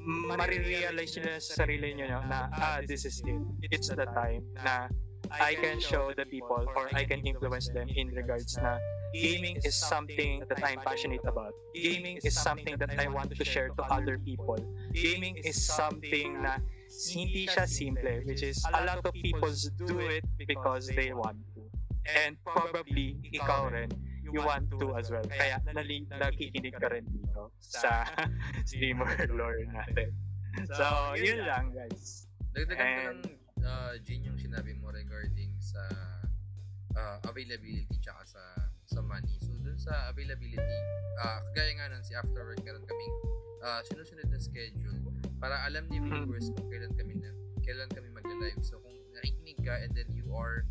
marirealize 0.00 1.12
nyo 1.20 1.36
sa 1.36 1.64
sarili 1.64 1.92
nyo 1.92 2.24
na 2.24 2.48
ah, 2.56 2.80
this 2.80 3.04
is 3.04 3.20
it. 3.24 3.40
It's 3.68 3.92
the 3.92 4.08
time 4.16 4.42
na 4.64 4.88
I 5.30 5.54
can 5.54 5.78
show 5.78 6.10
the 6.16 6.26
people 6.26 6.66
or 6.74 6.90
I 6.96 7.04
can 7.04 7.22
influence 7.22 7.70
them 7.70 7.86
in 7.86 8.10
regards 8.10 8.58
na 8.58 8.82
gaming 9.14 9.62
is 9.62 9.78
something 9.78 10.42
that 10.48 10.58
I'm 10.64 10.80
passionate 10.80 11.22
about. 11.22 11.54
Gaming 11.74 12.18
is 12.24 12.34
something 12.34 12.74
that 12.78 12.98
I 12.98 13.06
want 13.06 13.30
to 13.36 13.44
share 13.44 13.70
to 13.70 13.82
other 13.86 14.18
people. 14.18 14.58
Gaming 14.90 15.38
is 15.44 15.60
something 15.60 16.42
na 16.42 16.58
hindi 16.90 17.46
siya 17.46 17.68
simple, 17.68 18.26
which 18.26 18.42
is 18.42 18.58
a 18.66 18.82
lot 18.82 19.04
of 19.06 19.14
people 19.14 19.52
do 19.86 19.98
it 20.10 20.24
because 20.48 20.90
they 20.90 21.14
want 21.14 21.38
to. 21.54 21.62
And 22.10 22.34
probably, 22.42 23.20
ikaw 23.30 23.70
rin, 23.70 23.92
you 24.32 24.42
want 24.42 24.70
to 24.70 24.96
as 24.96 25.10
well. 25.10 25.24
Kaya 25.26 25.60
nali, 25.70 26.06
nakikinig 26.08 26.74
ka 26.78 26.88
rin 26.90 27.06
dito 27.10 27.52
sa 27.58 28.06
streamer 28.68 29.10
lore 29.30 29.66
natin. 29.68 30.14
So, 30.74 31.14
yun 31.14 31.46
lang 31.46 31.70
guys. 31.70 32.26
Dagdagan 32.50 32.86
ko 32.86 33.00
lang, 33.06 33.20
uh, 33.62 33.92
Jin, 34.02 34.26
yung 34.26 34.38
sinabi 34.38 34.74
mo 34.78 34.90
regarding 34.90 35.54
sa 35.62 35.82
uh, 36.98 37.18
availability 37.30 37.94
tsaka 38.02 38.22
sa 38.26 38.42
sa 38.90 39.00
money. 39.04 39.38
So, 39.38 39.54
dun 39.62 39.78
sa 39.78 40.10
availability, 40.10 40.78
uh, 41.22 41.38
kagaya 41.50 41.78
nga 41.78 41.86
nun, 41.94 42.02
si 42.02 42.18
After 42.18 42.42
Work, 42.42 42.62
meron 42.66 42.82
kaming 42.82 43.16
uh, 43.62 43.80
sinusunod 43.86 44.26
na 44.26 44.38
schedule 44.42 44.98
para 45.38 45.62
alam 45.64 45.86
ni 45.88 46.02
hmm. 46.02 46.10
viewers 46.10 46.50
kung 46.58 46.66
kailan 46.68 46.92
kami 46.98 47.14
na, 47.22 47.30
kailan 47.62 47.88
kami 47.94 48.10
magla-live. 48.10 48.60
So, 48.66 48.82
kung 48.82 48.96
nakikinig 49.14 49.58
ka 49.62 49.78
and 49.78 49.94
then 49.94 50.10
you 50.10 50.26
are 50.34 50.66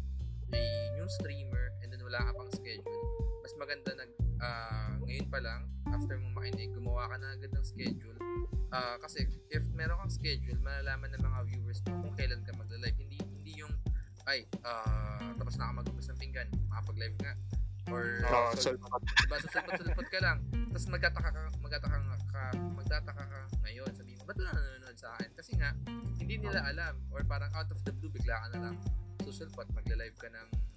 a 0.51 0.61
new 0.97 1.07
streamer 1.07 1.71
and 1.81 1.93
then 1.93 2.01
wala 2.03 2.19
ka 2.19 2.31
pang 2.35 2.51
schedule, 2.51 3.28
mas 3.49 3.65
maganda 3.65 3.97
nag 3.97 4.11
uh, 4.45 4.93
ngayon 5.09 5.25
pa 5.25 5.41
lang 5.41 5.65
after 5.89 6.21
mo 6.21 6.37
makinig 6.37 6.69
gumawa 6.69 7.09
ka 7.09 7.17
na 7.17 7.33
agad 7.33 7.49
ng 7.49 7.65
schedule. 7.65 8.13
Uh, 8.69 8.93
kasi 9.01 9.25
if 9.49 9.65
meron 9.73 9.97
kang 10.05 10.13
schedule 10.13 10.53
malalaman 10.61 11.09
ng 11.17 11.17
mga 11.17 11.39
viewers 11.49 11.81
mo 11.89 11.97
kung 12.05 12.13
kailan 12.13 12.45
ka 12.45 12.53
magla-live. 12.53 12.93
Hindi 12.93 13.17
hindi 13.17 13.57
yung 13.57 13.73
ay 14.29 14.45
uh, 14.61 15.33
tapos 15.41 15.57
na 15.57 15.65
ako 15.65 15.73
magubos 15.81 16.05
ng 16.13 16.19
pinggan 16.21 16.45
makapag-live 16.69 17.17
nga. 17.25 17.33
Or 17.89 18.21
uh, 18.29 18.53
so, 18.53 18.69
diba 18.77 19.41
sulpot-sulpot 19.41 20.07
ka 20.13 20.19
lang. 20.21 20.45
Tapos 20.69 20.85
magtataka 20.93 21.29
ka 21.33 21.39
magtataka 21.57 21.97
ka 22.29 22.43
magtataka 22.53 23.23
ka 23.33 23.39
ngayon 23.65 23.89
sabi 23.97 24.13
mo 24.13 24.29
ba't 24.29 24.37
wala 24.37 24.53
nanonood 24.53 24.97
sa 25.01 25.09
akin? 25.17 25.29
Kasi 25.33 25.57
nga 25.57 25.73
hindi 26.21 26.37
nila 26.37 26.69
alam. 26.69 27.01
Or 27.09 27.25
parang 27.25 27.49
out 27.57 27.73
of 27.73 27.81
the 27.81 27.97
blue 27.97 28.13
bigla 28.13 28.45
ka 28.45 28.47
na 28.53 28.69
lang. 28.69 28.75
Susulpot 29.25 29.65
magla-live 29.73 30.21
ka 30.21 30.29
ng 30.29 30.69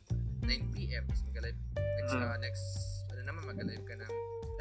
9pm 0.42 1.02
tapos 1.06 1.22
mag-live 1.30 1.58
next, 1.78 2.14
uh, 2.14 2.36
next 2.42 2.64
ano 3.14 3.20
naman 3.26 3.42
mag-live 3.46 3.84
ka 3.86 3.94
ng 3.94 4.12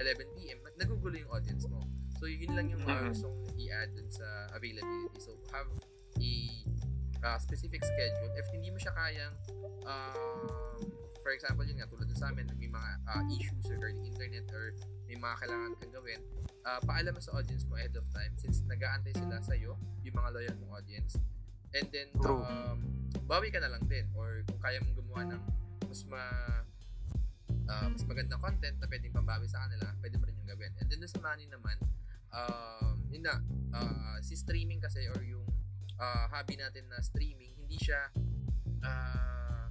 11pm 0.01 0.59
nagugulo 0.81 1.15
yung 1.17 1.31
audience 1.33 1.65
mo. 1.69 1.85
So 2.17 2.25
yun 2.25 2.53
lang 2.57 2.73
yung 2.73 2.81
uh, 2.85 3.09
gusto 3.09 3.29
kong 3.29 3.57
i-add 3.57 3.93
dun 3.93 4.09
sa 4.09 4.49
availability. 4.57 5.21
So 5.21 5.37
have 5.53 5.69
a 6.17 6.33
uh, 7.21 7.37
specific 7.37 7.85
schedule. 7.85 8.33
If 8.37 8.49
hindi 8.49 8.73
mo 8.73 8.77
siya 8.81 8.93
kayang 8.97 9.35
uh, 9.85 10.77
for 11.21 11.33
example 11.33 11.65
yun 11.65 11.77
nga 11.77 11.89
tulad 11.89 12.09
sa 12.17 12.33
amin 12.33 12.49
may 12.57 12.69
mga 12.69 12.91
uh, 13.05 13.23
issues 13.29 13.65
regarding 13.69 14.01
internet 14.05 14.45
or 14.53 14.73
may 15.05 15.17
mga 15.17 15.35
kailangan 15.45 15.71
kang 15.77 15.93
gawin 15.93 16.21
uh, 16.65 16.81
paalam 16.85 17.13
mo 17.13 17.21
sa 17.21 17.37
audience 17.37 17.65
mo 17.69 17.77
ahead 17.77 17.93
of 17.97 18.05
time 18.13 18.33
since 18.37 18.61
nag-aantay 18.65 19.13
sila 19.13 19.37
sa 19.41 19.53
iyo 19.57 19.77
yung 20.01 20.17
mga 20.17 20.29
loyal 20.33 20.55
mong 20.65 20.81
audience. 20.81 21.17
And 21.71 21.87
then 21.93 22.09
um, 22.27 22.79
bawi 23.25 23.53
ka 23.53 23.63
na 23.63 23.71
lang 23.71 23.85
din 23.87 24.09
or 24.17 24.43
kung 24.49 24.59
kaya 24.59 24.83
mong 24.83 24.95
gumawa 24.97 25.21
ng 25.37 25.41
mas 25.87 26.01
ma 26.05 26.23
uh, 27.71 27.87
mas 27.87 28.03
magandang 28.03 28.41
content 28.41 28.75
na 28.77 28.87
pwedeng 28.87 29.13
pambawi 29.15 29.47
sa 29.47 29.63
kanila, 29.67 29.87
pwede 30.03 30.15
mo 30.19 30.25
rin 30.27 30.35
yung 30.41 30.49
gawin. 30.49 30.71
And 30.81 30.87
then 30.91 31.03
sa 31.07 31.19
money 31.23 31.47
naman, 31.47 31.77
um, 32.35 32.99
yun 33.11 33.23
na, 33.23 33.39
uh, 33.75 34.17
si 34.19 34.35
streaming 34.35 34.83
kasi 34.83 35.07
or 35.11 35.21
yung 35.23 35.45
uh, 35.99 36.25
hobby 36.31 36.59
natin 36.59 36.87
na 36.91 36.99
streaming, 36.99 37.55
hindi 37.55 37.77
siya 37.79 38.11
uh, 38.83 39.67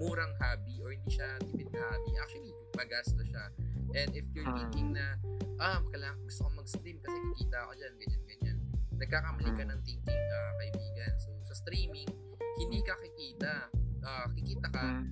murang 0.00 0.32
hobby 0.40 0.80
or 0.80 0.90
hindi 0.90 1.10
siya 1.12 1.38
tipid 1.44 1.68
na 1.70 1.80
hobby. 1.92 2.12
Actually, 2.18 2.52
magasto 2.74 3.20
siya. 3.22 3.44
And 3.90 4.10
if 4.14 4.26
you're 4.32 4.48
thinking 4.54 4.94
na, 4.94 5.18
ah, 5.58 5.82
kailangan, 5.90 6.22
gusto 6.24 6.46
kong 6.46 6.56
mag-stream 6.62 6.98
kasi 7.02 7.18
kikita 7.34 7.66
ako 7.66 7.72
dyan, 7.76 7.92
ganyan, 7.98 8.22
ganyan. 8.24 8.58
Nagkakamali 8.96 9.50
ka 9.50 9.64
ng 9.66 9.80
thinking, 9.82 10.22
uh, 10.30 10.52
kaibigan. 10.62 11.12
So, 11.18 11.34
sa 11.44 11.54
streaming, 11.58 12.08
hindi 12.60 12.80
ka 12.86 12.94
kikita. 12.96 13.68
Uh, 14.00 14.26
kikita 14.32 14.68
ka 14.72 15.04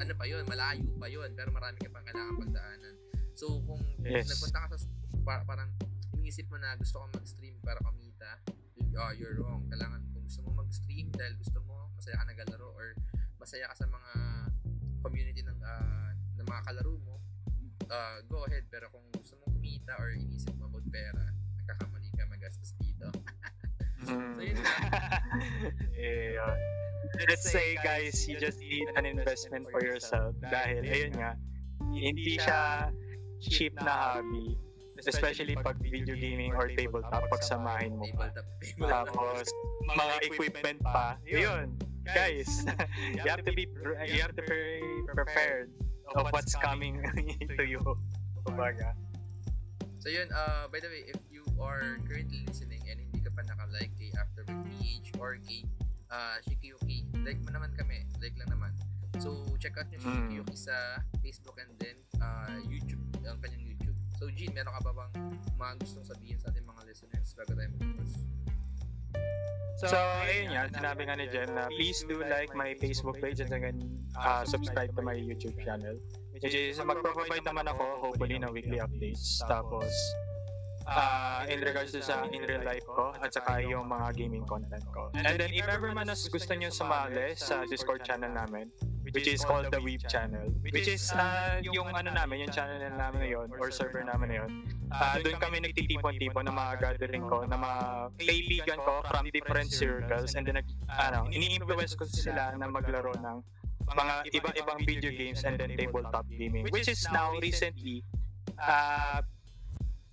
ano 0.00 0.12
pa 0.16 0.24
yun, 0.24 0.42
malayo 0.48 0.88
pa 0.96 1.06
yun, 1.12 1.28
pero 1.36 1.52
marami 1.52 1.76
ka 1.76 1.92
pang 1.92 2.04
kailangan 2.08 2.34
pagdaanan. 2.40 2.94
So, 3.36 3.60
kung 3.64 3.84
yes. 4.00 4.28
nagpunta 4.28 4.58
ka 4.64 4.76
sa, 4.76 4.88
para, 5.24 5.42
parang 5.44 5.70
iniisip 6.16 6.48
mo 6.48 6.56
na 6.56 6.76
gusto 6.76 7.00
kong 7.00 7.12
mag-stream 7.16 7.56
para 7.60 7.80
kumita, 7.84 8.40
uh, 8.96 9.12
you're 9.12 9.36
wrong. 9.40 9.64
Kailangan, 9.68 10.00
kung 10.12 10.24
gusto 10.24 10.40
mo 10.44 10.50
mag-stream 10.56 11.12
dahil 11.12 11.36
gusto 11.36 11.60
mo, 11.64 11.92
masaya 11.96 12.16
ka 12.16 12.24
nagalaro 12.28 12.68
or 12.76 12.96
mas 13.40 13.48
masaya 13.48 13.68
ka 13.72 13.84
sa 13.84 13.86
mga 13.88 14.12
community 15.00 15.40
ng 15.40 15.60
uh, 15.64 16.12
ng 16.36 16.46
mga 16.48 16.62
kalaro 16.68 16.94
mo, 17.00 17.16
uh, 17.88 18.18
go 18.28 18.44
ahead. 18.48 18.64
Pero 18.68 18.92
kung 18.92 19.04
gusto 19.16 19.36
mong 19.40 19.52
kumita 19.56 19.96
or 19.96 20.12
inisip 20.12 20.52
mo 20.60 20.68
about 20.68 20.84
pera, 20.92 21.24
nagkakamali 21.60 22.08
ka 22.16 22.24
magastos 22.28 22.72
dito. 22.80 23.08
Mm. 23.12 23.28
So, 24.00 24.16
yun 24.40 24.56
lang. 24.56 24.80
eh, 26.00 26.40
uh, 26.40 26.56
let's 27.28 27.50
say 27.50 27.76
guys, 27.82 28.28
you 28.28 28.38
just 28.38 28.58
need 28.60 28.86
an 28.96 29.06
investment 29.06 29.66
for 29.70 29.82
yourself 29.82 30.34
dahil 30.44 30.84
ayun 30.86 31.12
nga, 31.16 31.34
hindi 31.90 32.38
siya 32.38 32.92
cheap 33.40 33.74
na 33.80 34.20
hobby. 34.20 34.56
Especially 35.00 35.56
pag 35.56 35.80
video 35.80 36.12
gaming 36.12 36.52
or 36.52 36.68
tabletop, 36.76 37.24
pagsamahin 37.32 37.96
mo 37.96 38.04
pa. 38.20 38.28
Tapos, 38.76 39.48
mga 39.88 40.14
equipment 40.28 40.78
pa. 40.84 41.16
Yun, 41.24 41.72
guys, 42.04 42.68
you 43.16 43.24
have 43.24 43.40
to 43.40 43.52
be, 43.56 43.64
you 44.04 44.20
have 44.20 44.36
to 44.36 44.44
be 44.44 44.84
prepared 45.08 45.72
of 46.12 46.28
what's 46.28 46.52
coming 46.52 47.00
to 47.56 47.64
you. 47.64 47.80
Kumbaga. 48.44 48.92
So 50.00 50.08
yun, 50.08 50.28
uh, 50.32 50.68
by 50.72 50.80
the 50.80 50.88
way, 50.88 51.04
if 51.08 51.20
you 51.28 51.44
are 51.60 52.00
currently 52.08 52.44
listening 52.48 52.80
and 52.88 53.00
hindi 53.00 53.20
ka 53.20 53.32
pa 53.36 53.44
naka-like 53.44 53.92
kay 54.00 54.12
Afterwork 54.16 54.64
PH 54.80 55.12
or 55.20 55.36
kay 55.44 55.64
uh, 56.10 56.36
Shikiyuki, 56.44 57.06
like 57.24 57.40
mo 57.46 57.50
naman 57.54 57.72
kami. 57.78 58.04
Like 58.18 58.36
lang 58.36 58.50
naman. 58.50 58.72
So, 59.18 59.42
check 59.58 59.74
out 59.78 59.90
nyo 59.90 59.98
si 59.98 60.06
Mm. 60.06 60.14
Shikiyuki 60.14 60.56
sa 60.56 60.74
Facebook 61.22 61.56
and 61.58 61.72
then 61.82 61.96
uh, 62.22 62.58
YouTube, 62.66 63.02
ang 63.26 63.38
kanyang 63.42 63.64
YouTube. 63.74 63.98
So, 64.20 64.28
Jean, 64.30 64.52
meron 64.52 64.74
ka 64.76 64.82
ba 64.84 64.92
bang 64.92 65.12
mga 65.56 65.72
gustong 65.80 66.06
sabihin 66.06 66.36
sa 66.38 66.52
ating 66.52 66.66
mga 66.66 66.82
listeners 66.86 67.28
bago 67.34 67.52
tayo 67.56 67.68
mag-close? 67.74 68.16
So, 69.80 69.96
ayun 69.96 70.52
nga, 70.52 70.68
sinabi 70.68 71.08
nga 71.08 71.16
ni 71.16 71.26
Jen 71.32 71.56
na 71.56 71.64
please 71.72 72.04
do 72.04 72.20
like 72.20 72.52
my 72.52 72.76
Facebook 72.76 73.16
page 73.16 73.40
and 73.40 73.48
then 73.48 73.80
uh, 74.12 74.44
subscribe 74.44 74.92
to 74.92 75.00
my 75.00 75.16
YouTube 75.16 75.56
channel. 75.64 75.96
Which 76.36 76.52
is, 76.52 76.76
mag-provide 76.84 77.48
naman 77.48 77.64
ako 77.64 78.12
hopefully 78.12 78.36
ng 78.36 78.52
weekly 78.52 78.76
updates. 78.76 79.40
Tapos, 79.48 79.88
uh, 80.86 81.44
in 81.48 81.60
regards 81.60 81.92
to 81.92 82.00
sa 82.00 82.24
in 82.30 82.42
real 82.44 82.62
life 82.64 82.84
ko 82.86 83.12
at 83.18 83.32
saka 83.32 83.60
yung 83.60 83.88
mga 83.88 84.16
gaming 84.16 84.44
content 84.46 84.84
ko. 84.92 85.10
And 85.14 85.36
then, 85.36 85.52
if 85.52 85.66
ever 85.68 85.92
man 85.92 86.08
as 86.08 86.24
gusto 86.28 86.54
nyo 86.54 86.72
sumali 86.72 87.36
sa 87.36 87.64
Discord 87.68 88.04
channel 88.04 88.32
namin, 88.32 88.72
which 89.04 89.26
is 89.26 89.42
called 89.44 89.68
the 89.72 89.80
Weeb 89.80 90.04
channel, 90.06 90.48
which 90.62 90.88
is 90.88 91.10
uh, 91.12 91.58
yung 91.64 91.90
ano 91.92 92.12
namin, 92.12 92.46
yung 92.46 92.52
channel 92.52 92.78
namin 92.94 93.18
na 93.20 93.28
yun, 93.28 93.48
or 93.58 93.72
server 93.72 94.04
namin 94.04 94.26
na 94.28 94.36
yun, 94.44 94.50
uh, 94.92 95.16
doon 95.20 95.36
kami 95.40 95.60
nagtitipon-tipon 95.64 96.46
ng 96.46 96.56
mga 96.56 96.72
gathering 96.78 97.24
ko, 97.26 97.42
ng 97.44 97.60
mga 97.60 97.80
kaibigan 98.20 98.78
ko 98.80 99.02
from 99.08 99.24
different 99.32 99.70
circles, 99.72 100.36
and 100.36 100.46
then, 100.46 100.60
nag, 100.60 100.68
ano, 100.88 101.26
ini-influence 101.32 101.96
ko 101.96 102.04
sila 102.06 102.54
na 102.54 102.68
maglaro 102.68 103.12
ng 103.18 103.36
mga 103.90 104.14
iba-ibang 104.38 104.80
video 104.86 105.10
games 105.10 105.42
and 105.42 105.58
then 105.58 105.74
tabletop 105.74 106.22
gaming, 106.30 106.62
which 106.70 106.86
is 106.86 107.02
now 107.10 107.34
recently, 107.42 108.06
uh, 108.62 109.18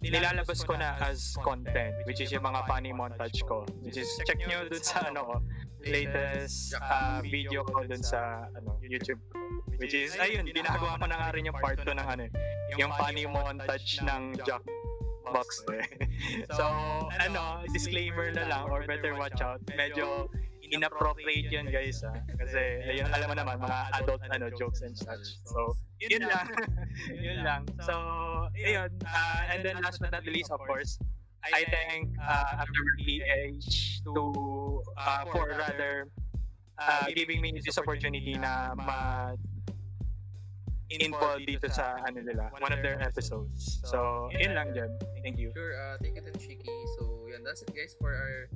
nilalabas 0.02 0.62
ko 0.62 0.78
na 0.78 0.94
as 1.02 1.34
content, 1.42 1.96
which 2.06 2.22
is 2.22 2.30
yung 2.30 2.46
mga 2.46 2.66
funny 2.70 2.94
montage 2.94 3.42
ko. 3.46 3.66
Which 3.82 3.98
is, 3.98 4.10
check 4.26 4.38
nyo 4.38 4.70
dun 4.70 4.84
sa 4.84 5.10
ano 5.10 5.42
latest 5.86 6.76
uh, 6.76 7.22
video 7.24 7.64
ko 7.64 7.86
dun 7.86 8.02
sa 8.04 8.50
ano, 8.54 8.78
YouTube. 8.84 9.22
Which 9.78 9.94
is, 9.94 10.18
ayun, 10.18 10.50
ginagawa 10.50 10.98
ko 10.98 11.06
na 11.06 11.16
nga 11.22 11.30
rin 11.34 11.46
yung 11.46 11.58
part 11.58 11.78
2 11.80 11.94
ng 11.94 12.08
ano, 12.08 12.22
eh, 12.26 12.32
yung 12.82 12.92
funny 12.98 13.30
montage 13.30 14.02
ng 14.02 14.42
Jack 14.42 14.66
box 15.28 15.62
eh. 15.76 15.86
so, 16.58 16.66
ano, 17.20 17.62
disclaimer 17.72 18.32
na 18.34 18.48
lang 18.48 18.64
or 18.72 18.84
better 18.88 19.14
watch 19.16 19.40
out. 19.44 19.62
Medyo 19.76 20.32
inappropriate 20.72 21.52
yun 21.52 21.68
guys 21.72 22.04
ah. 22.04 22.16
Kasi, 22.38 22.62
ayun, 22.88 23.08
alam 23.12 23.28
mo 23.32 23.36
naman, 23.36 23.56
mga 23.62 23.80
adult 24.02 24.22
ano, 24.32 24.52
jokes 24.54 24.82
and 24.82 24.96
such. 24.98 25.40
So, 25.48 25.76
yun 26.00 26.28
lang. 26.28 26.48
yun 27.26 27.44
lang. 27.44 27.64
So, 27.84 27.94
ayun. 28.56 28.92
Uh, 29.04 29.52
and 29.52 29.64
then 29.64 29.80
last 29.82 30.00
but 30.00 30.12
not 30.12 30.26
least, 30.28 30.52
of 30.52 30.60
course, 30.64 31.00
I 31.44 31.64
thank 31.70 32.12
uh, 32.20 32.60
Afterwork 32.60 32.98
PH 33.06 34.04
to, 34.04 34.24
uh, 34.98 35.24
for 35.32 35.56
rather, 35.56 36.12
uh, 36.80 37.08
giving 37.16 37.42
me 37.42 37.60
this 37.64 37.78
opportunity 37.78 38.36
na 38.36 38.76
ma 38.76 39.34
involved 40.88 41.44
dito 41.44 41.68
sa 41.68 42.00
ano 42.08 42.24
nila, 42.24 42.48
one 42.64 42.72
of 42.72 42.80
their 42.80 42.96
episodes. 43.04 43.84
So, 43.84 44.32
yun 44.32 44.56
lang 44.56 44.72
dyan. 44.72 44.92
Thank 45.20 45.36
you. 45.36 45.52
Sure, 45.52 45.76
uh, 45.76 46.00
thank 46.00 46.16
you 46.16 46.24
din, 46.24 46.36
Shiki. 46.40 46.72
So, 46.96 47.28
yan, 47.28 47.44
that's 47.44 47.60
it 47.60 47.76
guys 47.76 47.92
for 48.00 48.16
our 48.16 48.48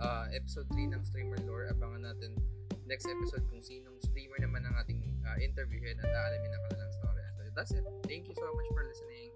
uh, 0.00 0.26
episode 0.32 0.66
3 0.72 0.96
ng 0.96 1.02
Streamer 1.04 1.38
Lore. 1.46 1.70
Abangan 1.70 2.12
natin 2.12 2.34
next 2.90 3.06
episode 3.06 3.46
kung 3.46 3.62
sinong 3.62 3.94
streamer 4.02 4.40
naman 4.42 4.66
ang 4.66 4.74
ating 4.82 4.98
uh, 5.22 5.38
interviewin 5.38 5.94
at 6.02 6.10
aalamin 6.10 6.50
ang 6.50 6.62
kanilang 6.66 6.92
story. 6.98 7.22
So 7.38 7.40
that's 7.54 7.72
it. 7.76 7.86
Thank 8.10 8.26
you 8.26 8.34
so 8.34 8.48
much 8.50 8.68
for 8.74 8.82
listening. 8.82 9.30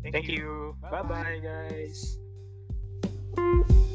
Thank, 0.00 0.12
Thank 0.14 0.28
you. 0.32 0.72
you. 0.72 0.76
Bye-bye, 0.80 1.02
Bye-bye 1.02 1.38
guys. 1.42 2.16
Thank. 3.36 3.85